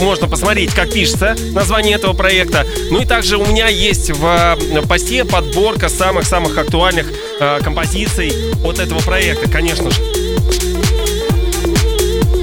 можно 0.00 0.28
посмотреть, 0.28 0.72
как 0.74 0.92
пишется 0.92 1.34
название 1.52 1.96
этого 1.96 2.12
проекта. 2.12 2.66
Ну 2.90 3.00
и 3.00 3.04
также 3.04 3.36
у 3.36 3.44
меня 3.44 3.68
есть 3.68 4.10
в 4.10 4.56
э, 4.58 4.82
посте 4.82 5.24
подборка 5.24 5.88
самых-самых 5.88 6.56
актуальных 6.58 7.06
э, 7.40 7.60
композиций 7.62 8.32
от 8.64 8.78
этого 8.78 9.00
проекта, 9.00 9.48
конечно 9.48 9.90
же. 9.90 10.00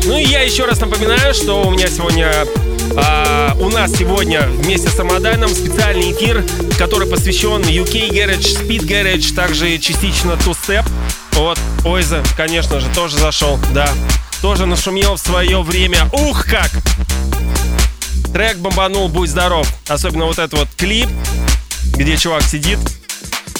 Ну 0.05 0.17
и 0.17 0.23
я 0.23 0.41
еще 0.41 0.65
раз 0.65 0.79
напоминаю, 0.79 1.33
что 1.33 1.63
у 1.63 1.71
меня 1.71 1.87
сегодня 1.87 2.31
А, 2.97 3.55
у 3.59 3.69
нас 3.69 3.91
сегодня 3.91 4.41
вместе 4.47 4.89
с 4.89 4.99
Амадайном 4.99 5.49
специальный 5.49 6.11
эфир, 6.11 6.43
который 6.77 7.07
посвящен 7.07 7.61
UK 7.61 8.09
Garage, 8.11 8.61
Speed 8.61 8.87
Garage, 8.87 9.33
также 9.33 9.77
частично 9.79 10.31
Two 10.31 10.55
Step. 10.55 10.85
Вот, 11.33 11.59
Ойза, 11.83 12.23
конечно 12.37 12.79
же, 12.79 12.87
тоже 12.93 13.17
зашел, 13.17 13.59
да. 13.73 13.89
Тоже 14.41 14.65
нашумел 14.65 15.15
в 15.15 15.19
свое 15.19 15.61
время. 15.61 16.09
Ух, 16.13 16.45
как! 16.45 16.71
Трек 18.33 18.57
бомбанул, 18.57 19.09
будь 19.09 19.29
здоров. 19.29 19.67
Особенно 19.87 20.25
вот 20.25 20.39
этот 20.39 20.59
вот 20.59 20.67
клип, 20.77 21.09
где 21.97 22.17
чувак 22.17 22.43
сидит, 22.43 22.79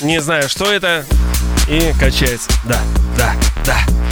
не 0.02 0.22
знаю, 0.22 0.50
что 0.50 0.72
это, 0.72 1.06
и 1.68 1.94
качается. 2.00 2.50
Да, 2.66 2.80
да, 3.18 3.36
да. 3.66 4.05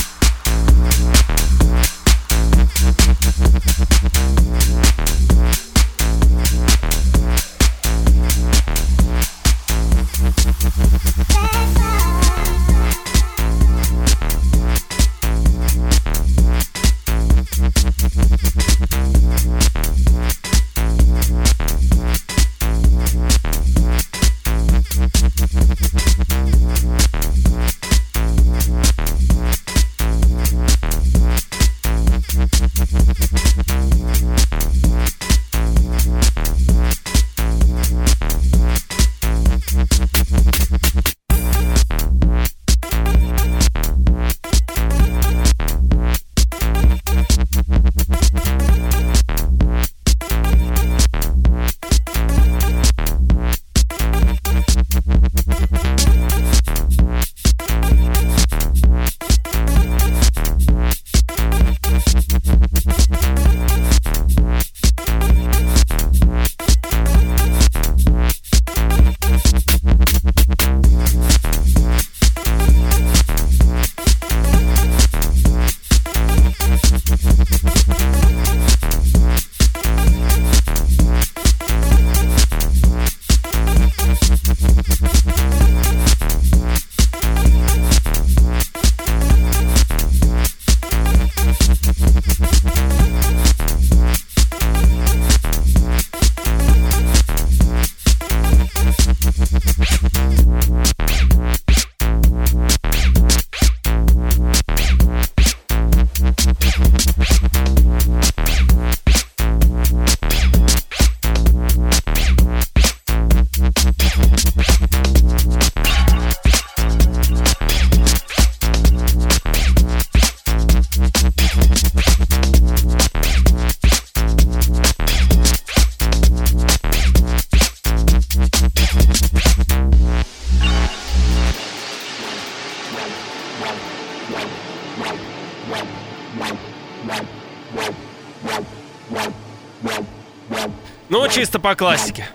по 141.62 141.76
классике. 141.76 142.26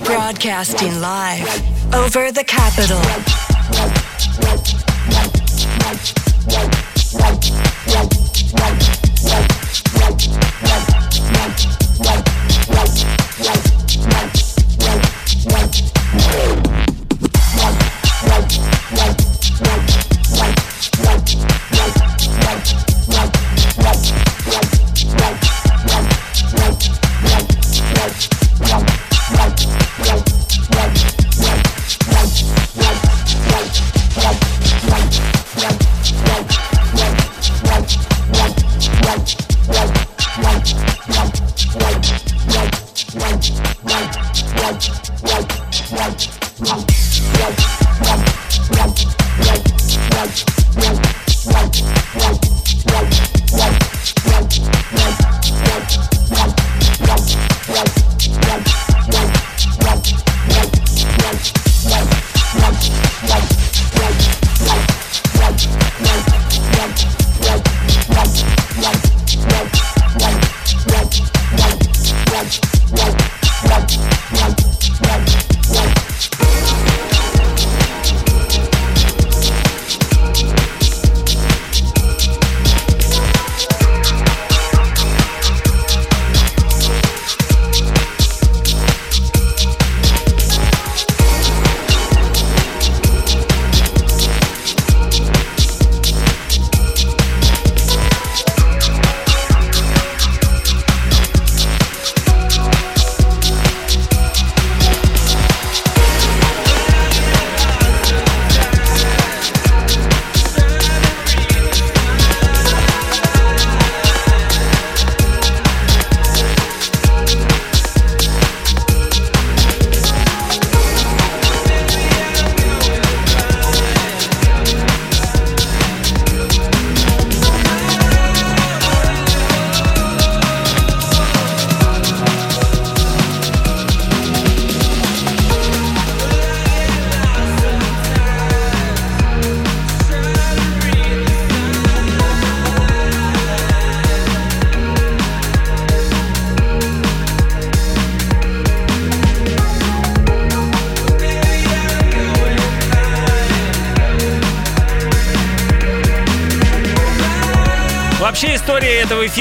Broadcasting 0.00 1.00
live 1.00 1.48
over 1.94 2.30
the 2.30 2.44
capital. 2.44 3.41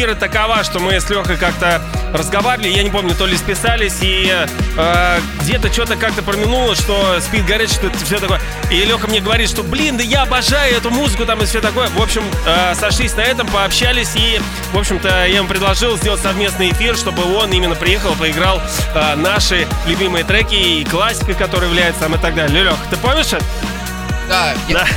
Эфира 0.03 0.15
такова, 0.17 0.65
что 0.65 0.81
мы 0.81 1.01
с 1.01 1.09
Лехой 1.09 1.37
как-то 1.37 1.81
разговаривали, 2.13 2.69
я 2.69 2.83
не 2.83 2.91
помню, 2.91 3.15
то 3.15 3.25
ли 3.25 3.37
списались, 3.37 3.99
и 4.01 4.29
э, 4.77 5.21
где-то 5.43 5.73
что-то 5.73 5.95
как-то 5.95 6.23
проминуло, 6.23 6.75
что 6.75 7.21
спит 7.21 7.47
горит, 7.47 7.71
что 7.71 7.87
это 7.87 7.99
все 7.99 8.19
такое. 8.19 8.41
И 8.71 8.85
Леха 8.85 9.07
мне 9.07 9.21
говорит, 9.21 9.49
что, 9.49 9.63
блин, 9.63 9.97
да 9.97 10.03
я 10.03 10.23
обожаю 10.23 10.77
эту 10.77 10.91
музыку 10.91 11.25
там 11.25 11.41
и 11.41 11.47
все 11.47 11.61
такое. 11.61 11.89
В 11.89 12.03
общем, 12.03 12.25
э, 12.47 12.75
сошлись 12.75 13.15
на 13.15 13.21
этом, 13.21 13.47
пообщались, 13.47 14.17
и, 14.17 14.41
в 14.73 14.79
общем-то, 14.79 15.09
я 15.09 15.37
ему 15.37 15.47
предложил 15.47 15.97
сделать 15.97 16.21
совместный 16.21 16.71
эфир, 16.71 16.97
чтобы 16.97 17.23
он 17.37 17.53
именно 17.53 17.77
приехал, 17.77 18.15
поиграл 18.15 18.61
э, 18.95 19.15
наши 19.15 19.69
любимые 19.87 20.25
треки 20.25 20.55
и 20.55 20.85
классика, 20.85 21.35
которая 21.35 21.69
является 21.69 22.03
там 22.03 22.17
и 22.17 22.19
так 22.19 22.35
далее. 22.35 22.65
Лех, 22.65 22.77
ты 22.91 22.97
помнишь 22.97 23.33
это? 23.33 23.45
Да, 24.29 24.55
Да. 24.69 24.87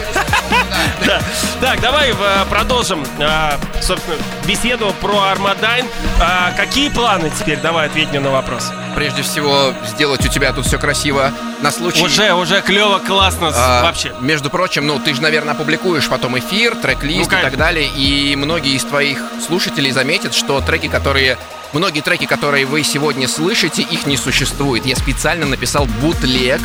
Да. 1.05 1.19
Так, 1.61 1.81
давай 1.81 2.11
э, 2.11 2.45
продолжим, 2.49 3.03
э, 3.19 3.51
собственно, 3.81 4.15
беседу 4.45 4.93
про 5.01 5.23
Армадайн. 5.31 5.85
А 6.19 6.51
Какие 6.55 6.89
планы 6.89 7.31
теперь? 7.37 7.59
Давай 7.59 7.87
ответь 7.87 8.09
мне 8.09 8.19
на 8.19 8.31
вопрос. 8.31 8.71
прежде 8.95 9.21
всего 9.23 9.73
сделать 9.87 10.25
у 10.25 10.29
тебя 10.29 10.53
тут 10.53 10.65
все 10.65 10.77
красиво 10.79 11.31
на 11.61 11.71
случай... 11.71 12.03
Уже, 12.03 12.33
уже 12.33 12.61
клево, 12.61 12.99
классно, 12.99 13.51
А, 13.53 13.83
вообще. 13.83 14.13
Между 14.21 14.49
прочим, 14.49 14.87
ну 14.87 14.99
ты 14.99 15.13
же, 15.13 15.21
наверное, 15.21 15.53
опубликуешь 15.53 16.07
потом 16.07 16.37
эфир, 16.39 16.75
трек-лист 16.75 17.31
Ну, 17.31 17.37
и 17.37 17.41
так 17.41 17.57
далее. 17.57 17.89
И 17.93 18.35
многие 18.35 18.75
из 18.75 18.83
твоих 18.85 19.19
слушателей 19.45 19.91
заметят, 19.91 20.33
что 20.33 20.61
треки, 20.61 20.87
которые. 20.87 21.37
Многие 21.73 22.01
треки, 22.01 22.25
которые 22.25 22.65
вы 22.65 22.83
сегодня 22.83 23.27
слышите, 23.27 23.81
их 23.81 24.05
не 24.05 24.17
существует. 24.17 24.85
Я 24.85 24.95
специально 24.95 25.45
написал 25.45 25.85
бутлег, 26.01 26.61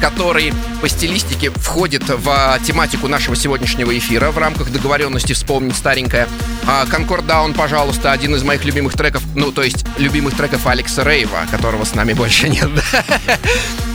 который 0.00 0.52
по 0.80 0.88
стилистике 0.88 1.50
входит 1.50 2.04
в 2.08 2.28
а, 2.28 2.58
тематику 2.58 3.08
нашего 3.08 3.36
сегодняшнего 3.36 3.96
эфира 3.96 4.30
в 4.30 4.38
рамках 4.38 4.70
договоренности 4.70 5.32
вспомнить 5.32 5.76
старенькое. 5.76 6.28
А, 6.66 6.84
Concord 6.84 7.26
Down, 7.26 7.54
пожалуйста, 7.54 8.12
один 8.12 8.34
из 8.34 8.42
моих 8.42 8.64
любимых 8.64 8.94
треков, 8.94 9.22
ну, 9.34 9.52
то 9.52 9.62
есть 9.62 9.86
любимых 9.98 10.36
треков 10.36 10.66
Алекса 10.66 11.04
Рейва, 11.04 11.46
которого 11.50 11.84
с 11.84 11.94
нами 11.94 12.12
больше 12.14 12.48
нет. 12.48 12.68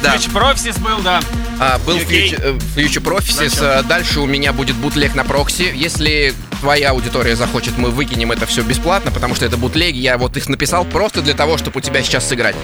Да. 0.01 0.15
Профисис 0.33 0.77
был, 0.77 0.99
да. 0.99 1.21
А, 1.59 1.77
был. 1.79 1.97
Future, 1.97 2.41
э, 2.41 2.79
Future 2.79 3.03
Prophecies. 3.03 3.83
Дальше 3.83 4.19
у 4.21 4.25
меня 4.25 4.53
будет 4.53 4.77
бутлег 4.77 5.13
на 5.15 5.23
прокси. 5.23 5.71
Если 5.75 6.33
твоя 6.59 6.91
аудитория 6.91 7.35
захочет, 7.35 7.77
мы 7.77 7.89
выкинем 7.89 8.31
это 8.31 8.45
все 8.45 8.61
бесплатно, 8.61 9.11
потому 9.11 9.35
что 9.35 9.45
это 9.45 9.57
бутлеги. 9.57 9.97
Я 9.97 10.17
вот 10.17 10.37
их 10.37 10.47
написал 10.49 10.85
просто 10.85 11.21
для 11.21 11.33
того, 11.33 11.57
чтобы 11.57 11.79
у 11.79 11.81
тебя 11.81 12.03
сейчас 12.03 12.27
сыграть. 12.27 12.55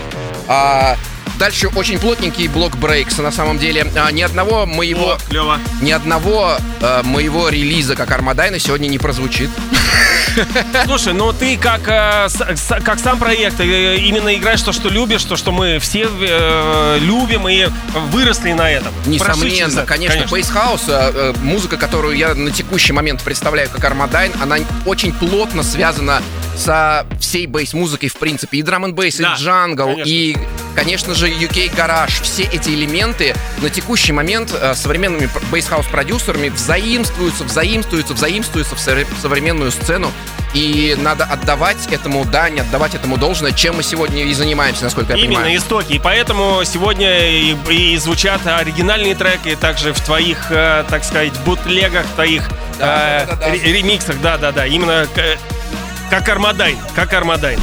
А, 0.47 0.97
дальше 1.37 1.67
очень 1.69 1.99
плотненький 1.99 2.47
блок 2.47 2.77
брейкс. 2.77 3.17
На 3.17 3.31
самом 3.31 3.57
деле 3.59 3.85
а, 3.95 4.11
ни 4.11 4.21
одного 4.21 4.65
моего... 4.65 5.13
О, 5.13 5.17
клево. 5.29 5.59
Ни 5.81 5.91
одного 5.91 6.57
э, 6.81 7.01
моего 7.03 7.49
релиза 7.49 7.95
как 7.95 8.11
Армадайна 8.11 8.59
сегодня 8.59 8.87
не 8.87 8.97
прозвучит. 8.97 9.49
Слушай, 10.85 11.13
ну 11.13 11.31
ты 11.31 11.57
как, 11.57 11.81
э, 11.87 12.27
с- 12.29 12.81
как 12.83 12.99
сам 12.99 13.17
проект 13.19 13.59
э, 13.59 13.97
именно 13.97 14.33
играешь 14.35 14.61
то, 14.61 14.71
что 14.73 14.89
любишь, 14.89 15.23
то, 15.23 15.35
что 15.35 15.51
мы 15.51 15.79
все 15.79 16.07
э, 16.09 16.97
любим 17.01 17.47
и 17.47 17.67
выросли 18.11 18.51
на 18.53 18.69
этом. 18.69 18.93
Несомненно, 19.05 19.71
это, 19.79 19.85
конечно, 19.85 20.25
Бейс 20.29 20.49
Хаус, 20.49 20.83
э, 20.87 21.33
музыка, 21.41 21.77
которую 21.77 22.17
я 22.17 22.33
на 22.33 22.51
текущий 22.51 22.93
момент 22.93 23.21
представляю 23.23 23.69
как 23.69 23.83
Армадайн, 23.85 24.31
она 24.41 24.57
очень 24.85 25.13
плотно 25.13 25.63
связана 25.63 26.21
со 26.57 27.05
всей 27.19 27.47
бейс-музыкой 27.47 28.09
в 28.09 28.15
принципе. 28.15 28.57
И 28.59 28.61
драм 28.61 28.85
н 28.85 28.93
бейс, 28.93 29.17
Да, 29.17 29.33
и 29.33 29.41
джангл, 29.41 29.85
конечно. 29.87 30.03
и, 30.09 30.37
конечно 30.75 31.13
же, 31.13 31.27
UK 31.27 31.75
гараж. 31.75 32.21
Все 32.21 32.43
эти 32.43 32.69
элементы 32.69 33.35
на 33.61 33.69
текущий 33.69 34.13
момент 34.13 34.51
э, 34.59 34.73
современными 34.75 35.29
бейс-хаус-продюсерами 35.51 36.49
взаимствуются, 36.49 37.43
взаимствуются, 37.43 38.13
взаимствуются 38.13 38.75
в 38.75 38.79
совре- 38.79 39.07
в 39.17 39.21
современную 39.21 39.71
сцену. 39.71 40.11
И 40.53 40.95
надо 40.97 41.25
отдавать 41.25 41.87
этому 41.91 42.23
дань, 42.23 42.61
отдавать 42.61 42.95
этому 42.95 43.17
должное, 43.17 43.51
чем 43.51 43.75
мы 43.75 43.83
сегодня 43.83 44.23
и 44.23 44.33
занимаемся, 44.33 44.85
насколько 44.85 45.11
я 45.11 45.19
Именно 45.19 45.35
понимаю. 45.41 45.57
истоки. 45.57 45.91
И 45.93 45.99
поэтому 45.99 46.61
сегодня 46.63 47.29
и, 47.29 47.55
и 47.69 47.97
звучат 47.97 48.39
оригинальные 48.47 49.15
треки, 49.15 49.55
также 49.57 49.91
в 49.93 49.99
твоих, 49.99 50.37
э, 50.51 50.85
так 50.89 51.03
сказать, 51.03 51.33
бутлегах, 51.45 52.05
твоих 52.15 52.47
Да, 52.79 53.23
э, 53.23 53.25
да, 53.25 53.35
да, 53.35 53.35
да. 53.47 53.51
ре- 53.51 53.59
ремиксах. 53.59 54.21
Да, 54.21 54.37
да, 54.37 54.53
да. 54.53 54.65
Именно 54.65 55.07
э, 55.17 55.35
как 56.09 56.29
Армадайн. 56.29 56.77
Как 56.95 57.13
Армадайн. 57.13 57.59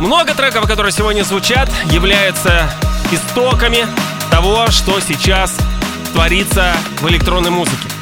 Много 0.00 0.34
треков, 0.34 0.66
которые 0.66 0.92
сегодня 0.92 1.22
звучат, 1.24 1.70
являются 1.92 2.70
истоками 3.12 3.86
того, 4.30 4.68
что 4.70 4.98
сейчас 5.00 5.56
творится 6.12 6.74
в 7.00 7.08
электронной 7.08 7.50
музыке. 7.50 7.99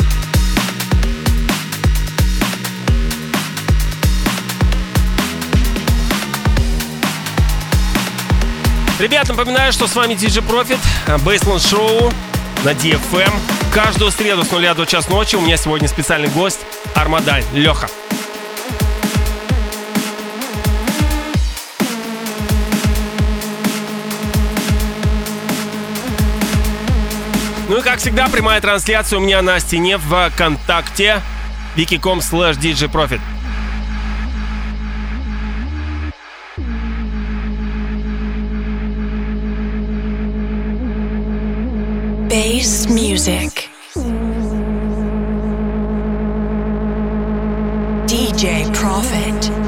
Ребят, 8.98 9.28
напоминаю, 9.28 9.72
что 9.72 9.86
с 9.86 9.94
вами 9.94 10.14
DJ 10.14 10.44
Profit, 10.44 10.80
Бейсленд 11.24 11.62
Шоу 11.62 12.12
на 12.64 12.70
DFM. 12.70 13.30
Каждую 13.72 14.10
среду 14.10 14.42
с 14.42 14.50
нуля 14.50 14.74
до 14.74 14.86
час 14.86 15.08
ночи 15.08 15.36
у 15.36 15.40
меня 15.40 15.56
сегодня 15.56 15.86
специальный 15.86 16.28
гость 16.28 16.58
Армадайн, 16.96 17.44
Леха. 17.52 17.88
Ну 27.68 27.78
и 27.78 27.82
как 27.82 28.00
всегда, 28.00 28.26
прямая 28.26 28.60
трансляция 28.60 29.18
у 29.18 29.22
меня 29.22 29.42
на 29.42 29.60
стене 29.60 29.96
в 29.96 30.30
ВКонтакте 30.30 31.22
wiki.com 31.76 32.18
slash 32.18 32.56
djprofit. 32.58 33.20
Music. 42.90 43.68
DJ 48.06 48.72
Profit. 48.74 49.67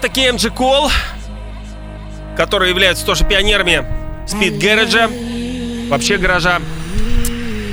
Такие 0.00 0.30
MG 0.30 0.54
Call, 0.54 0.90
которые 2.36 2.70
являются 2.70 3.04
тоже 3.04 3.24
пионерами 3.24 3.84
Speed 4.26 4.58
Garage, 4.60 5.88
вообще 5.88 6.16
гаража. 6.16 6.60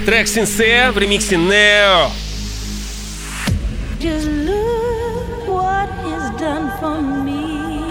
Трек 0.06 0.28
Синсе 0.28 0.92
в 0.92 0.98
ремиксе 0.98 1.36
Neo. 1.36 2.10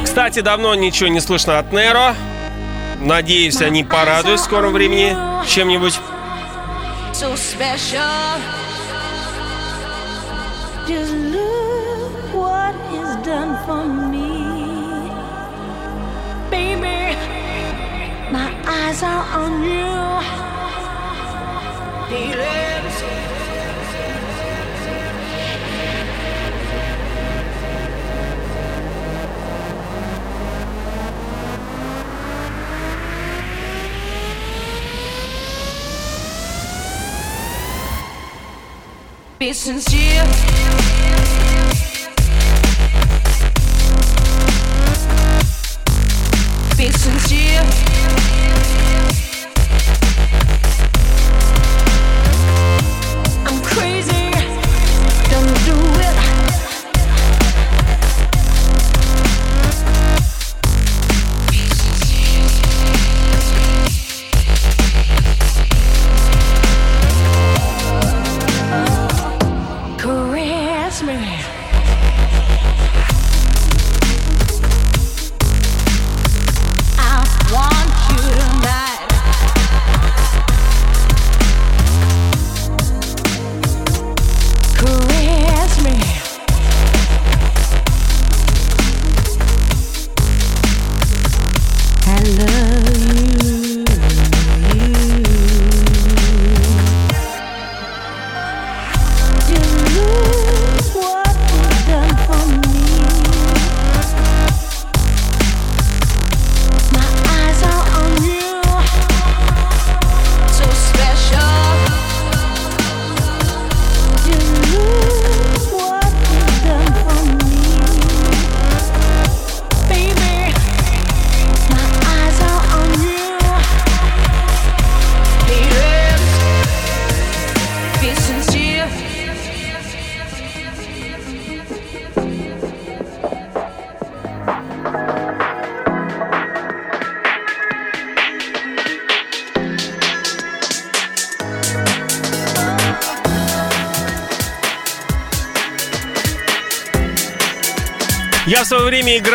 Кстати, 0.05 0.41
давно 0.41 0.75
ничего 0.75 1.09
не 1.09 1.21
слышно 1.21 1.59
от 1.59 1.73
Неро. 1.73 2.15
Надеюсь, 3.01 3.61
они 3.63 3.85
порадуют 3.85 4.41
в 4.41 4.45
скором 4.45 4.73
времени 4.73 5.17
чем-нибудь. 5.47 5.99
Eyes 18.67 19.03
are 19.03 19.25
on 19.41 19.63
you. 19.63 19.93
Be 39.39 39.53
sincere. 39.53 40.25
Be 40.83 40.93
sincere. 41.73 41.92
you 46.83 47.63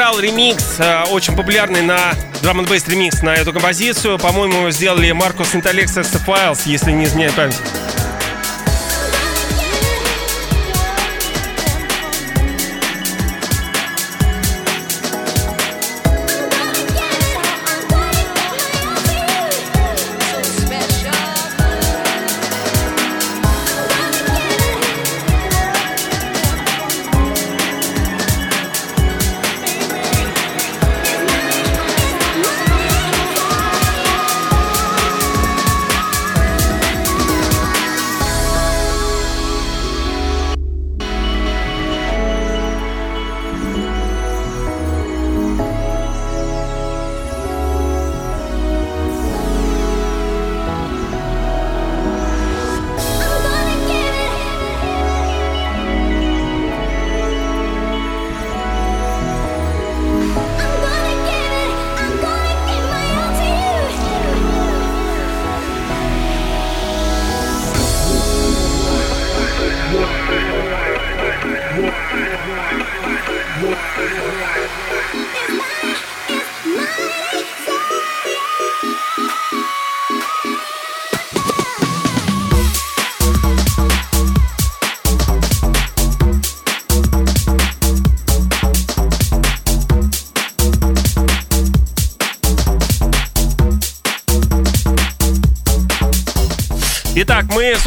играл 0.08 0.20
ремикс, 0.20 0.80
э, 0.80 1.04
очень 1.12 1.36
популярный 1.36 1.82
на 1.82 2.14
драм 2.42 2.60
н 2.60 2.66
ремикс 2.66 3.22
на 3.22 3.34
эту 3.34 3.52
композицию. 3.52 4.18
По-моему, 4.18 4.70
сделали 4.72 5.12
Маркус 5.12 5.54
Интеллекс 5.54 5.98
Files, 5.98 6.62
если 6.66 6.92
не 6.92 7.06
изменяет 7.06 7.34
память. 7.34 7.58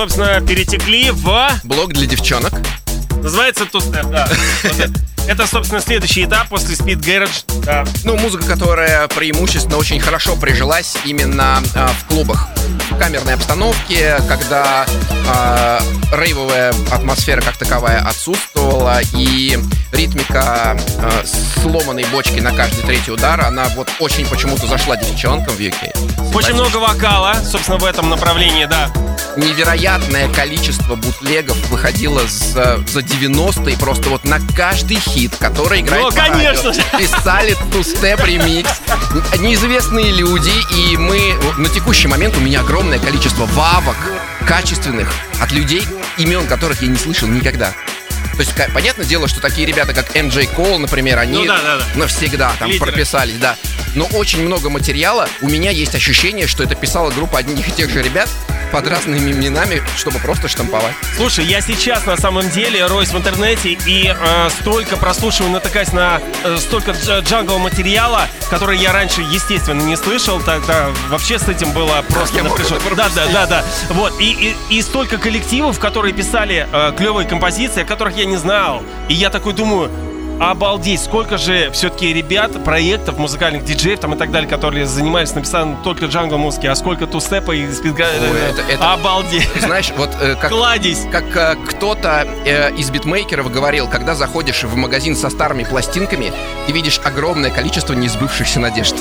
Собственно, 0.01 0.41
перетекли 0.41 1.11
в... 1.11 1.51
Блок 1.63 1.93
для 1.93 2.07
девчонок. 2.07 2.55
Называется 3.23 3.67
Тустеп, 3.67 4.07
да. 4.07 4.27
Вот 4.65 4.81
это. 5.29 5.47
Собственно, 5.47 5.83
следующий 5.83 6.25
этап 6.25 6.49
после 6.49 6.75
Speed 6.75 7.01
Garage. 7.01 7.45
Да. 7.67 7.85
Ну, 8.05 8.17
музыка, 8.17 8.47
которая 8.47 9.09
преимущественно 9.09 9.77
очень 9.77 10.01
хорошо 10.01 10.37
прижилась 10.37 10.97
именно 11.05 11.63
а, 11.75 11.89
в 11.89 12.07
клубах. 12.07 12.49
Камерной 13.01 13.33
обстановке, 13.33 14.19
когда 14.29 14.85
э, 14.85 15.79
рейвовая 16.13 16.75
атмосфера 16.93 17.41
как 17.41 17.57
таковая 17.57 18.07
отсутствовала, 18.07 19.01
и 19.15 19.59
ритмика 19.93 20.77
э, 20.99 21.25
сломанной 21.63 22.05
бочки 22.13 22.41
на 22.41 22.53
каждый 22.53 22.83
третий 22.83 23.11
удар, 23.11 23.41
она 23.41 23.69
вот 23.75 23.89
очень 24.01 24.27
почему-то 24.27 24.67
зашла 24.67 24.99
девчонкам 24.99 25.55
в 25.55 25.59
UK. 25.59 26.35
Очень 26.35 26.55
много 26.55 26.77
вокала, 26.77 27.35
собственно, 27.43 27.79
в 27.79 27.85
этом 27.87 28.11
направлении, 28.11 28.67
да. 28.67 28.91
Невероятное 29.37 30.29
количество 30.33 30.97
бутлегов 30.97 31.57
выходило 31.69 32.21
за, 32.27 32.79
за 32.89 33.01
90-е, 33.01 33.77
просто 33.79 34.09
вот 34.09 34.25
на 34.25 34.41
каждый 34.57 34.97
хит, 34.97 35.37
который 35.39 35.81
играет 35.81 36.05
Ну, 36.05 36.11
по 36.11 36.17
радио, 36.17 36.35
конечно 36.35 36.73
же. 36.73 36.83
Писали 36.99 37.57
ту-степ 37.73 38.25
ремикс. 38.25 38.81
Неизвестные 39.39 40.13
люди, 40.13 40.53
и 40.75 40.97
мы... 40.97 41.35
На 41.59 41.69
текущий 41.69 42.09
момент 42.09 42.37
у 42.37 42.41
меня 42.41 42.61
огромное 42.61 42.90
количество 42.99 43.47
вавок 43.47 43.97
качественных 44.47 45.13
от 45.41 45.53
людей, 45.53 45.83
имен 46.19 46.47
которых 46.47 46.83
я 46.83 46.89
не 46.89 46.97
слышал 46.97 47.29
никогда. 47.29 47.73
То 48.33 48.41
есть, 48.41 48.53
понятное 48.73 49.05
дело, 49.05 49.29
что 49.29 49.41
такие 49.41 49.67
ребята, 49.67 49.93
как 49.93 50.15
MJ 50.17 50.49
Cole, 50.57 50.79
например, 50.79 51.19
они 51.19 51.39
Ну 51.39 51.45
да, 51.47 51.59
да, 51.63 51.77
да. 51.79 51.85
навсегда 51.95 52.53
там 52.59 52.71
Лидеры. 52.71 52.91
прописались, 52.91 53.37
да. 53.39 53.57
Но 53.95 54.05
очень 54.07 54.43
много 54.45 54.71
материала. 54.71 55.29
У 55.41 55.49
меня 55.49 55.71
есть 55.71 55.95
ощущение, 55.95 56.47
что 56.47 56.63
это 56.63 56.75
писала 56.75 57.11
группа 57.11 57.39
одних 57.39 57.69
и 57.69 57.73
тех 57.73 57.91
же 57.91 58.03
ребят 58.03 58.29
под 58.71 58.87
разными 58.87 59.33
именами, 59.33 59.83
чтобы 59.97 60.21
просто 60.21 60.47
штамповать. 60.47 60.95
Слушай, 61.17 61.45
я 61.47 61.61
сейчас 61.61 62.07
на 62.07 62.17
самом 62.17 62.49
деле 62.51 62.87
роюсь 62.87 63.09
в 63.09 63.17
интернете 63.19 63.71
и 63.85 64.15
э, 64.17 64.49
столько 64.61 64.97
прослушиваю, 64.97 65.51
натыкаюсь 65.53 65.93
на 65.93 66.21
э, 66.45 66.57
столько 66.61 66.93
дж- 66.93 67.21
джангл 67.23 67.59
материала, 67.59 68.29
который 68.49 68.79
я 68.79 68.93
раньше, 68.93 69.23
естественно, 69.23 69.83
не 69.83 69.97
слышал. 69.97 70.41
Тогда 70.41 70.91
вообще 71.09 71.41
с 71.41 71.49
этим 71.49 71.73
было 71.73 72.05
просто 72.09 72.45
напряженно. 72.45 72.77
это 72.87 72.95
Да, 72.95 73.09
да, 73.09 73.27
да, 73.27 73.47
да. 73.47 73.65
Вот. 73.89 74.21
И, 74.21 74.55
и, 74.71 74.77
и 74.79 74.83
столько 74.83 75.19
коллективов, 75.19 75.81
которые 75.81 76.15
писали 76.15 76.69
э, 76.73 76.93
клевые 76.97 77.27
композиции, 77.27 77.83
о 77.83 77.85
которых 78.11 78.17
я 78.17 78.25
не 78.27 78.37
знал. 78.37 78.83
И 79.09 79.15
я 79.15 79.31
такой 79.31 79.53
думаю, 79.53 79.91
Обалдеть, 80.41 81.03
сколько 81.03 81.37
же 81.37 81.71
все-таки 81.73 82.15
ребят, 82.15 82.65
проектов, 82.65 83.19
музыкальных 83.19 83.63
диджеев 83.63 84.01
там 84.01 84.15
и 84.15 84.17
так 84.17 84.31
далее, 84.31 84.49
которые 84.49 84.87
занимались 84.87 85.35
написанием 85.35 85.77
только 85.85 86.07
джангл 86.07 86.39
музыки, 86.39 86.67
а 86.67 86.75
сколько 86.77 87.07
тустепа 87.07 87.53
и 87.53 87.71
спидга... 87.71 88.05
Это- 88.07 88.63
это- 88.73 88.93
Обалдеть. 88.95 89.47
Знаешь, 89.61 89.93
вот 89.99 90.09
э, 90.19 90.37
как, 90.41 90.49
Кладезь. 90.51 91.07
как 91.13 91.37
э, 91.37 91.57
кто-то 91.69 92.27
э, 92.47 92.73
из 92.75 92.89
битмейкеров 92.91 93.53
говорил, 93.53 93.87
когда 93.87 94.15
заходишь 94.15 94.63
в 94.63 94.75
магазин 94.77 95.15
со 95.15 95.29
старыми 95.29 95.65
пластинками, 95.65 96.33
ты 96.67 96.73
видишь 96.73 97.03
огромное 97.05 97.51
количество 97.51 97.93
неизбывшихся 97.93 98.61
надежд. 98.61 98.95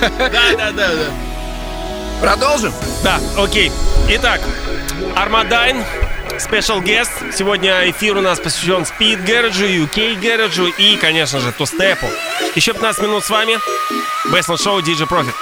Да, 0.00 0.28
да, 0.58 0.72
да, 0.72 0.88
да. 0.88 2.20
Продолжим? 2.20 2.72
Да, 3.04 3.20
окей. 3.38 3.70
Итак, 4.08 4.40
Армадайн, 5.14 5.84
Special 6.38 6.82
Guest. 6.82 7.32
Сегодня 7.32 7.90
эфир 7.90 8.16
у 8.16 8.20
нас 8.20 8.40
посвящен 8.40 8.82
Speed 8.82 9.24
Гаражу, 9.26 9.64
UK 9.64 10.20
Гаражу 10.20 10.66
и, 10.66 10.96
конечно 10.96 11.40
же, 11.40 11.52
Тустепу. 11.52 12.06
Еще 12.54 12.72
15 12.72 13.02
минут 13.02 13.24
с 13.24 13.30
вами. 13.30 13.58
Бэстланд 14.30 14.60
Шоу, 14.60 14.80
DJ 14.80 15.08
Profit. 15.08 15.34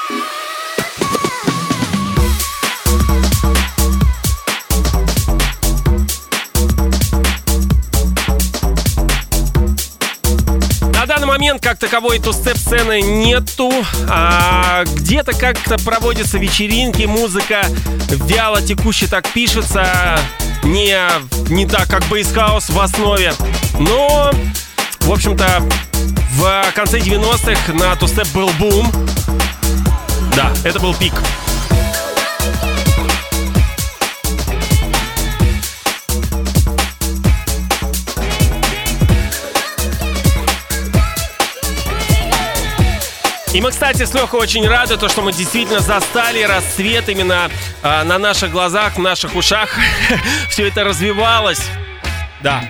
Момент 11.40 11.62
как 11.62 11.78
таковой 11.78 12.18
тустеп-сцены 12.18 13.00
нету. 13.00 13.72
А 14.08 14.84
где-то 14.84 15.32
как-то 15.32 15.78
проводятся 15.78 16.36
вечеринки, 16.36 17.04
музыка 17.04 17.64
вяло 18.10 18.60
текуще 18.60 19.06
так 19.06 19.26
пишется. 19.28 20.18
Не, 20.62 20.98
не 21.48 21.66
так, 21.66 21.88
как 21.88 22.04
бейсхаус 22.08 22.70
в 22.70 22.78
основе. 22.78 23.32
Но, 23.78 24.30
в 25.00 25.12
общем-то, 25.12 25.62
в 26.34 26.64
конце 26.74 26.98
90-х 26.98 27.72
на 27.72 27.96
тустеп 27.96 28.28
был 28.28 28.50
бум. 28.58 28.90
Да, 30.34 30.52
это 30.64 30.78
был 30.78 30.94
пик. 30.94 31.14
И 43.52 43.60
мы, 43.60 43.70
кстати, 43.70 44.04
с 44.04 44.14
Лехой 44.14 44.40
очень 44.40 44.66
рады, 44.68 44.96
то, 44.96 45.08
что 45.08 45.22
мы 45.22 45.32
действительно 45.32 45.80
застали 45.80 46.42
расцвет 46.42 47.08
именно 47.08 47.50
а, 47.82 48.04
на 48.04 48.16
наших 48.16 48.52
глазах, 48.52 48.94
в 48.94 49.00
наших 49.00 49.34
ушах. 49.34 49.70
Все 50.50 50.68
это 50.68 50.84
развивалось. 50.84 51.60
Да. 52.42 52.62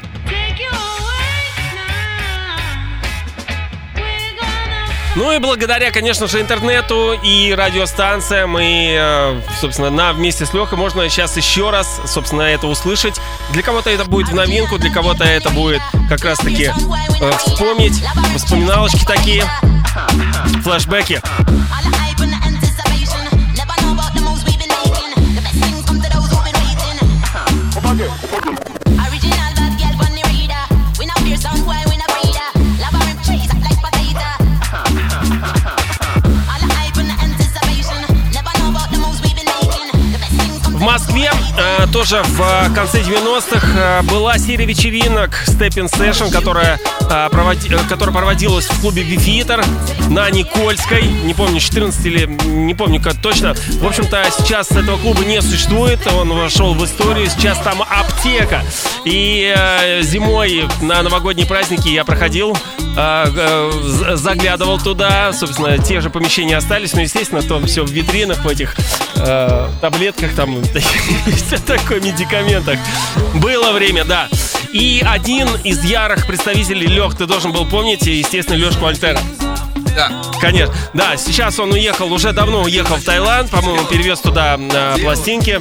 Ну 5.17 5.33
и 5.33 5.39
благодаря, 5.39 5.91
конечно 5.91 6.29
же, 6.29 6.41
интернету 6.41 7.15
и 7.21 7.53
радиостанциям, 7.53 8.57
и, 8.59 8.97
э, 8.97 9.41
собственно, 9.61 9.91
нам 9.91 10.17
вместе 10.17 10.47
с 10.47 10.55
Лехой 10.55 10.79
можно 10.79 11.09
сейчас 11.09 11.37
еще 11.37 11.71
раз, 11.71 12.01
собственно, 12.07 12.43
это 12.43 12.69
услышать. 12.69 13.21
Для 13.53 13.63
кого-то 13.63 13.91
это 13.91 14.05
будет 14.05 14.29
в 14.29 14.35
новинку, 14.35 14.79
для 14.79 14.93
кого-то 14.93 15.25
это 15.25 15.51
будет 15.51 15.83
как 16.09 16.25
раз-таки 16.25 16.71
э, 17.21 17.31
вспомнить, 17.45 18.03
воспоминалочки 18.33 19.05
такие, 19.05 19.45
флешбеки. 20.63 21.21
Тоже 41.93 42.23
в 42.23 42.41
э, 42.41 42.75
конце 42.75 43.01
90-х 43.01 43.69
э, 43.75 44.03
была 44.03 44.39
серия 44.39 44.65
вечеринок 44.65 45.31
Stepping 45.47 45.91
Session, 45.91 46.31
которая, 46.31 46.79
э, 47.09 47.29
э, 47.31 47.89
которая 47.89 48.15
проводилась 48.15 48.67
в 48.67 48.81
клубе 48.81 49.03
Бифитер 49.03 49.65
на 50.09 50.31
Никольской. 50.31 51.03
Не 51.03 51.35
помню, 51.35 51.61
14 51.61 52.05
или 52.07 52.27
не 52.27 52.75
помню 52.75 53.01
как 53.01 53.21
точно. 53.21 53.55
В 53.55 53.87
общем-то, 53.87 54.25
сейчас 54.39 54.71
этого 54.71 54.97
клуба 54.99 55.25
не 55.25 55.41
существует. 55.43 56.01
Он 56.07 56.33
вошел 56.33 56.75
в 56.75 56.85
историю. 56.85 57.29
Сейчас 57.29 57.59
там 57.59 57.83
аптека. 57.83 58.63
И 59.05 59.55
э, 59.57 60.03
зимой 60.03 60.69
на 60.81 61.03
новогодние 61.03 61.47
праздники 61.47 61.89
я 61.89 62.05
проходил 62.05 62.53
э, 62.53 62.57
э, 62.57 62.80
заглядывал 62.95 64.79
туда, 64.79 65.33
собственно, 65.33 65.79
те 65.79 66.01
же 66.01 66.11
помещения 66.11 66.57
остались, 66.57 66.93
но, 66.93 67.03
естественно, 67.03 67.43
там 67.43 67.67
все 67.67 67.85
в 67.85 67.91
витринах, 67.91 68.45
в 68.45 68.49
этих 68.49 68.77
э, 69.17 69.69
таблетках, 69.81 70.35
там, 70.35 70.63
все 71.37 71.59
такое, 71.59 72.01
медикаментах. 72.01 72.79
Было 73.35 73.73
время, 73.73 74.05
да. 74.05 74.29
И 74.73 75.05
один 75.07 75.49
из 75.65 75.83
ярых 75.85 76.27
представителей, 76.27 76.87
Лех, 76.87 77.17
ты 77.17 77.27
должен 77.27 77.53
был 77.53 77.67
помнить, 77.67 78.07
естественно, 78.07 78.57
Лешку 78.57 78.87
Альтера. 78.87 79.21
Да. 79.97 80.11
Конечно. 80.41 80.75
Да, 80.95 81.17
сейчас 81.17 81.59
он 81.59 81.73
уехал, 81.73 82.13
уже 82.13 82.33
давно 82.33 82.63
уехал 82.63 82.97
в 82.97 83.05
Таиланд, 83.05 83.51
по-моему, 83.51 83.85
перевез 83.85 84.21
туда 84.21 84.59
э, 84.59 84.97
пластинки. 85.03 85.61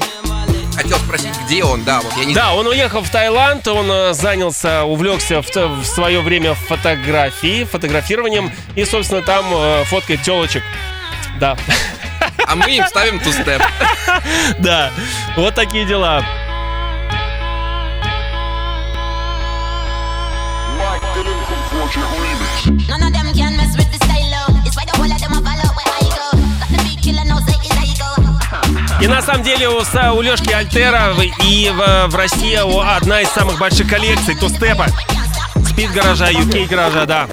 Хотел 0.89 1.05
спросить, 1.05 1.39
где 1.45 1.63
он, 1.63 1.83
да, 1.83 2.01
вот 2.01 2.17
я 2.17 2.25
не 2.25 2.33
Да, 2.33 2.55
он 2.55 2.65
уехал 2.65 3.03
в 3.03 3.09
Таиланд, 3.11 3.67
он 3.67 3.91
э, 3.91 4.13
занялся, 4.13 4.85
увлекся 4.85 5.43
в, 5.43 5.47
в 5.47 5.85
свое 5.85 6.19
время 6.19 6.55
фотографией, 6.55 7.65
фотографированием 7.65 8.51
и, 8.75 8.85
собственно, 8.85 9.21
там 9.21 9.45
э, 9.51 9.83
фоткает 9.83 10.23
телочек. 10.23 10.63
Да, 11.39 11.55
А 12.47 12.55
мы 12.55 12.71
им 12.71 12.87
ставим 12.87 13.19
ту-степ. 13.19 13.61
да, 14.57 14.91
вот 15.35 15.53
такие 15.53 15.85
дела. 15.85 16.25
Them 22.87 23.08
И 29.01 29.07
на 29.07 29.21
самом 29.21 29.43
деле 29.43 29.69
у, 29.69 29.77
у 29.77 30.21
Лешки 30.21 30.51
Альтера 30.51 31.13
и 31.45 31.69
в, 31.69 32.07
в 32.07 32.15
России 32.15 32.57
одна 32.97 33.21
из 33.21 33.29
самых 33.29 33.57
больших 33.57 33.87
коллекций 33.89 34.35
тустепа. 34.35 34.87
Спид 35.65 35.91
гаража, 35.91 36.29
UK 36.31 36.67
гаража, 36.67 37.05
да. 37.05 37.27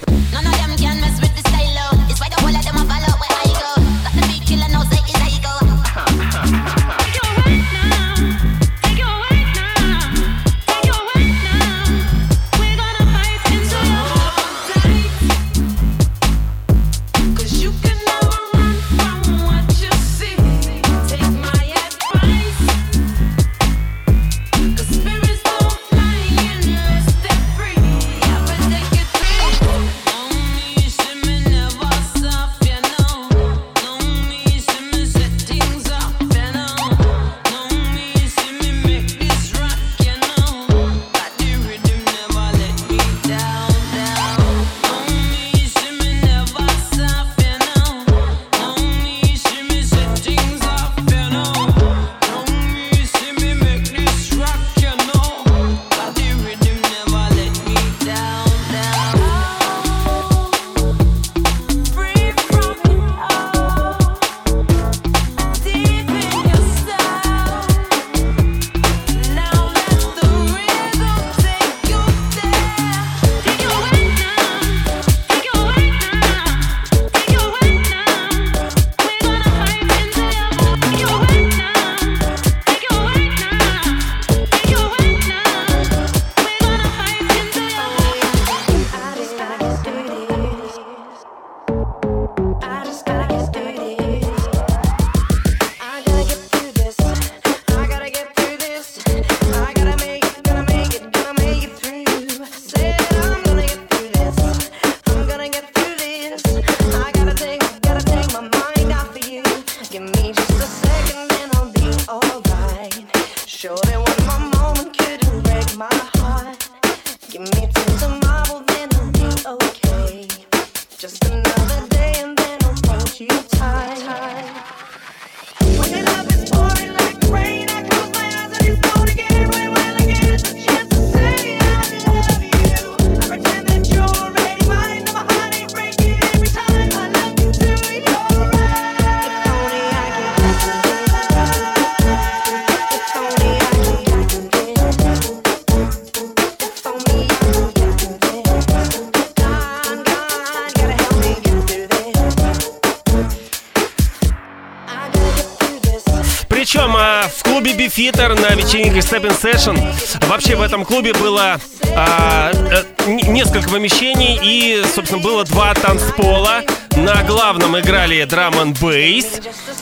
Stepping 159.00 159.38
Session 159.40 159.78
вообще 160.26 160.56
в 160.56 160.62
этом 160.62 160.84
клубе 160.84 161.12
было 161.12 161.58
а, 161.94 162.50
э, 162.52 162.84
несколько 163.06 163.68
помещений 163.68 164.38
и, 164.42 164.84
собственно, 164.94 165.20
было 165.22 165.44
два 165.44 165.74
танцпола. 165.74 166.62
На 166.96 167.22
главном 167.24 167.78
играли 167.78 168.24
драм 168.24 168.54
н 168.58 168.72
бейс 168.72 169.26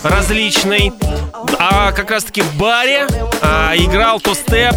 различный, 0.03 0.93
а 1.59 1.93
как 1.93 2.11
раз 2.11 2.25
таки 2.25 2.43
в 2.43 2.55
баре 2.57 3.07
а, 3.41 3.73
играл 3.77 4.21
то 4.21 4.35
степ, 4.35 4.75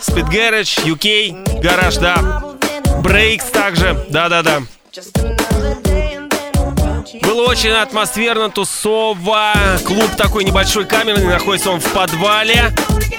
спид 0.00 0.28
гараж, 0.28 0.78
UK, 0.78 1.60
гараж, 1.60 1.96
да, 1.96 2.54
брейкс 3.02 3.46
также, 3.46 4.06
да-да-да. 4.08 4.62
Было 7.22 7.48
очень 7.48 7.70
атмосферно, 7.70 8.50
тусово. 8.50 9.52
Клуб 9.84 10.10
такой 10.16 10.44
небольшой 10.44 10.84
камерный, 10.84 11.26
находится 11.26 11.70
он 11.70 11.80
в 11.80 11.92
подвале. 11.92 12.72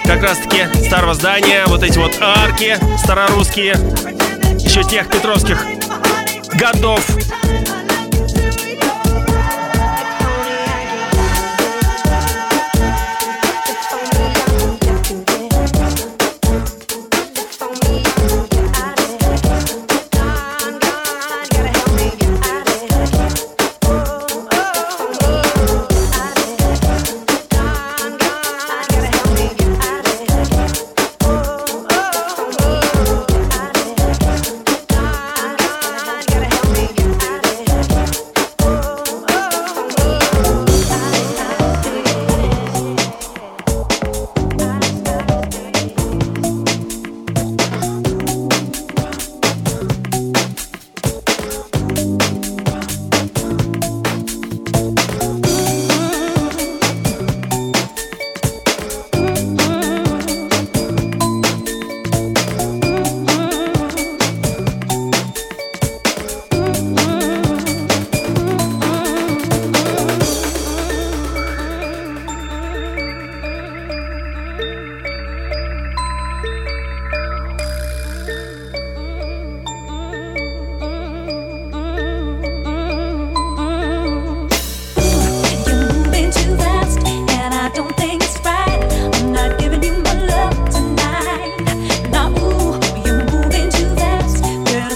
Как 0.05 0.21
раз 0.21 0.39
таки 0.39 0.65
старого 0.85 1.13
здания. 1.13 1.63
Вот 1.67 1.83
эти 1.83 1.97
вот 1.97 2.17
арки 2.19 2.77
старорусские. 2.97 3.73
Еще 4.59 4.83
тех 4.83 5.09
петровских 5.09 5.65
годов. 6.59 7.05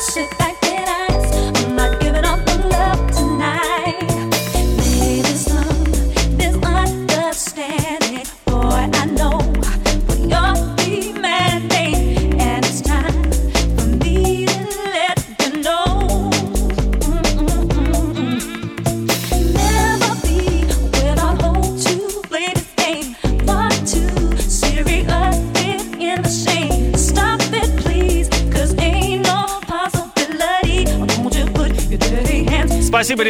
し 0.07 0.46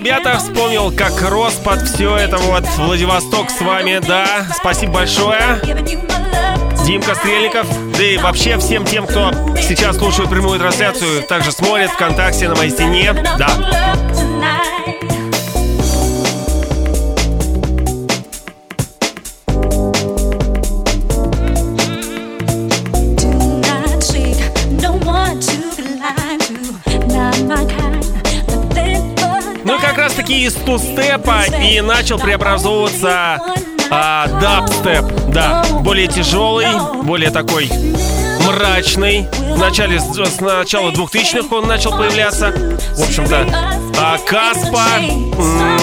ребята. 0.07 0.37
Вспомнил, 0.37 0.91
как 0.95 1.21
рос 1.29 1.55
под 1.55 1.81
все 1.81 2.15
это 2.15 2.37
вот 2.37 2.63
Владивосток 2.77 3.49
с 3.49 3.59
вами. 3.59 3.99
Да, 4.05 4.47
спасибо 4.55 4.93
большое. 4.93 5.59
Димка 6.85 7.15
Стрельников, 7.15 7.67
да 7.97 8.03
и 8.03 8.17
вообще 8.17 8.57
всем 8.57 8.85
тем, 8.85 9.05
кто 9.05 9.31
сейчас 9.61 9.97
слушает 9.97 10.29
прямую 10.29 10.59
трансляцию, 10.59 11.23
также 11.23 11.51
смотрит 11.51 11.89
ВКонтакте 11.89 12.47
на 12.47 12.55
моей 12.55 12.71
стене. 12.71 13.13
Да. 13.37 13.49
Тустепа 30.67 31.45
и 31.63 31.79
начал 31.79 32.19
преобразовываться 32.19 33.39
а, 33.89 34.27
дабстеп. 34.41 35.05
Да, 35.29 35.65
более 35.79 36.07
тяжелый, 36.07 36.67
более 37.03 37.31
такой 37.31 37.69
мрачный. 38.45 39.29
В 39.31 39.57
начале, 39.57 39.97
с 39.97 40.41
начала 40.41 40.91
2000-х 40.91 41.55
он 41.55 41.67
начал 41.67 41.91
появляться. 41.91 42.51
В 42.51 43.01
общем-то, 43.01 43.47
а 43.97 44.17
Каспа 44.27 44.87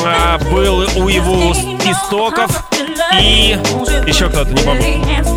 а, 0.04 0.38
был 0.52 0.86
у 0.96 1.08
его 1.08 1.52
истоков. 1.52 2.68
И 3.18 3.58
еще 4.06 4.28
кто-то, 4.28 4.50
не 4.50 4.62
помню. 4.62 5.33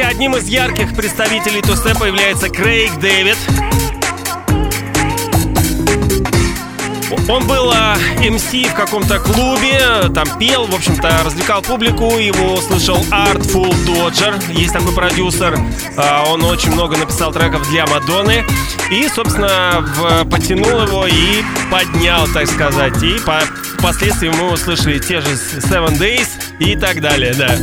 Одним 0.00 0.36
из 0.36 0.48
ярких 0.48 0.94
представителей 0.96 1.60
тустепа 1.60 2.04
является 2.04 2.48
Крейг 2.48 2.98
Дэвид. 2.98 3.36
Он 7.28 7.46
был 7.46 7.70
а, 7.72 7.96
MC 8.18 8.68
в 8.70 8.74
каком-то 8.74 9.18
клубе, 9.20 10.10
там 10.14 10.26
пел, 10.38 10.66
в 10.66 10.74
общем-то, 10.74 11.22
развлекал 11.24 11.62
публику. 11.62 12.18
Его 12.18 12.54
услышал 12.54 12.96
Artful 13.10 13.70
Dodger, 13.86 14.34
есть 14.52 14.72
такой 14.72 14.92
продюсер. 14.92 15.58
А, 15.96 16.24
он 16.26 16.42
очень 16.44 16.72
много 16.72 16.96
написал 16.96 17.32
треков 17.32 17.68
для 17.70 17.86
Мадонны. 17.86 18.44
И, 18.90 19.08
собственно, 19.08 19.86
потянул 20.30 20.82
его 20.82 21.06
и 21.06 21.42
поднял, 21.70 22.26
так 22.28 22.46
сказать. 22.48 23.02
И 23.02 23.18
по- 23.20 23.42
впоследствии 23.78 24.28
мы 24.28 24.50
услышали 24.52 24.98
те 24.98 25.20
же 25.20 25.28
Seven 25.30 25.98
Days 25.98 26.28
и 26.58 26.76
так 26.76 27.00
далее, 27.00 27.34
да. 27.34 27.56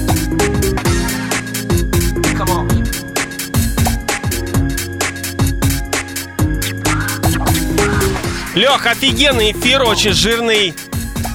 Лех, 8.60 8.86
офигенный 8.86 9.54
эфир, 9.54 9.84
очень 9.84 10.12
жирный, 10.12 10.74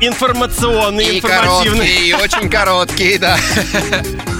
информационный, 0.00 1.06
И 1.06 1.18
информативный. 1.20 1.86
короткий, 1.86 2.08
и 2.10 2.12
очень 2.12 2.50
короткий, 2.50 3.16
да. 3.18 3.38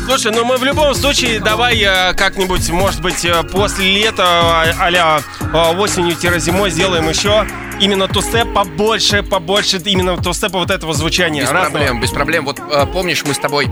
Слушай, 0.05 0.33
ну 0.33 0.45
мы 0.45 0.59
в 0.59 0.65
любом 0.65 0.95
случае 0.95 1.41
давай 1.41 1.79
э, 1.83 2.13
как-нибудь, 2.13 2.69
может 2.69 3.01
быть, 3.01 3.25
э, 3.25 3.43
после 3.45 3.91
лета, 3.91 4.25
а- 4.27 4.75
а-ля 4.81 5.21
э, 5.41 5.57
осенью-зимой 5.79 6.71
сделаем 6.71 7.09
еще 7.09 7.47
именно 7.81 8.07
тустеп 8.07 8.53
побольше, 8.53 9.23
побольше 9.23 9.81
именно 9.87 10.19
тустепа 10.19 10.59
вот 10.59 10.71
этого 10.71 10.93
звучания. 10.93 11.41
Без 11.41 11.51
Разного. 11.51 11.71
проблем, 11.71 12.01
без 12.03 12.11
проблем. 12.11 12.45
Вот 12.45 12.61
помнишь, 12.93 13.25
мы 13.25 13.33
с 13.33 13.39
тобой 13.39 13.71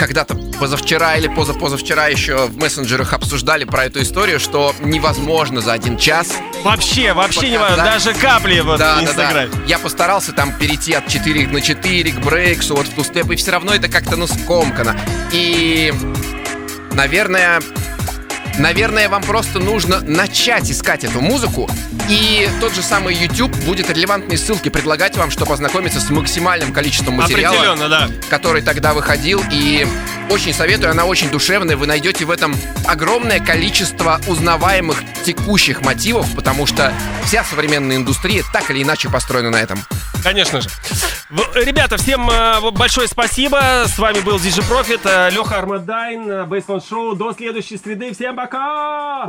когда-то 0.00 0.34
позавчера 0.58 1.16
или 1.16 1.28
позапозавчера 1.28 2.08
еще 2.08 2.46
в 2.46 2.56
мессенджерах 2.56 3.12
обсуждали 3.12 3.64
про 3.64 3.84
эту 3.84 4.00
историю, 4.00 4.40
что 4.40 4.74
невозможно 4.80 5.60
за 5.60 5.74
один 5.74 5.98
час 5.98 6.32
Вообще, 6.64 7.12
вообще 7.12 7.50
не 7.50 7.58
показать- 7.58 7.84
даже 7.84 8.14
капли 8.14 8.60
вот 8.60 8.78
да, 8.78 8.94
в 8.94 8.96
да, 8.96 9.02
да. 9.02 9.10
Инстаграме. 9.10 9.50
Я 9.66 9.78
постарался 9.78 10.32
там 10.32 10.52
перейти 10.58 10.94
от 10.94 11.06
4 11.06 11.46
на 11.48 11.60
4 11.60 12.12
к 12.12 12.18
брейксу, 12.24 12.76
вот 12.76 12.86
в 12.86 12.94
тустеп, 12.94 13.30
и 13.30 13.36
все 13.36 13.50
равно 13.50 13.74
это 13.74 13.88
как-то, 13.88 14.16
ну, 14.16 14.26
скомкано. 14.26 14.98
И, 15.32 15.92
наверное, 16.92 17.60
наверное, 18.58 19.08
вам 19.08 19.22
просто 19.22 19.58
нужно 19.58 20.00
начать 20.00 20.70
искать 20.70 21.04
эту 21.04 21.20
музыку, 21.20 21.68
и 22.08 22.48
тот 22.60 22.74
же 22.74 22.82
самый 22.82 23.14
YouTube 23.14 23.54
будет 23.64 23.90
релевантные 23.90 24.38
ссылки 24.38 24.68
предлагать 24.68 25.16
вам, 25.16 25.30
чтобы 25.30 25.54
ознакомиться 25.54 26.00
с 26.00 26.10
максимальным 26.10 26.72
количеством 26.72 27.14
материала, 27.14 27.76
да. 27.88 28.08
который 28.28 28.62
тогда 28.62 28.94
выходил, 28.94 29.42
и 29.50 29.86
очень 30.30 30.54
советую, 30.54 30.92
она 30.92 31.04
очень 31.04 31.30
душевная, 31.30 31.76
вы 31.76 31.86
найдете 31.86 32.24
в 32.24 32.30
этом 32.30 32.54
огромное 32.86 33.40
количество 33.40 34.20
узнаваемых 34.28 35.02
текущих 35.24 35.82
мотивов, 35.82 36.34
потому 36.34 36.66
что 36.66 36.92
вся 37.24 37.44
современная 37.44 37.96
индустрия 37.96 38.44
так 38.52 38.70
или 38.70 38.82
иначе 38.82 39.10
построена 39.10 39.50
на 39.50 39.60
этом. 39.60 39.78
Конечно 40.22 40.60
же. 40.60 40.68
Ребята, 41.54 41.96
всем 41.96 42.28
э, 42.30 42.70
большое 42.72 43.08
спасибо. 43.08 43.84
С 43.86 43.98
вами 43.98 44.20
был 44.20 44.36
DJ 44.36 44.62
Profit, 44.68 45.00
э, 45.04 45.30
Леха 45.30 45.58
Армадайн, 45.58 46.48
Бейсман 46.48 46.80
Шоу. 46.82 47.14
До 47.14 47.32
следующей 47.32 47.78
среды. 47.78 48.12
Всем 48.12 48.36
пока! 48.36 49.28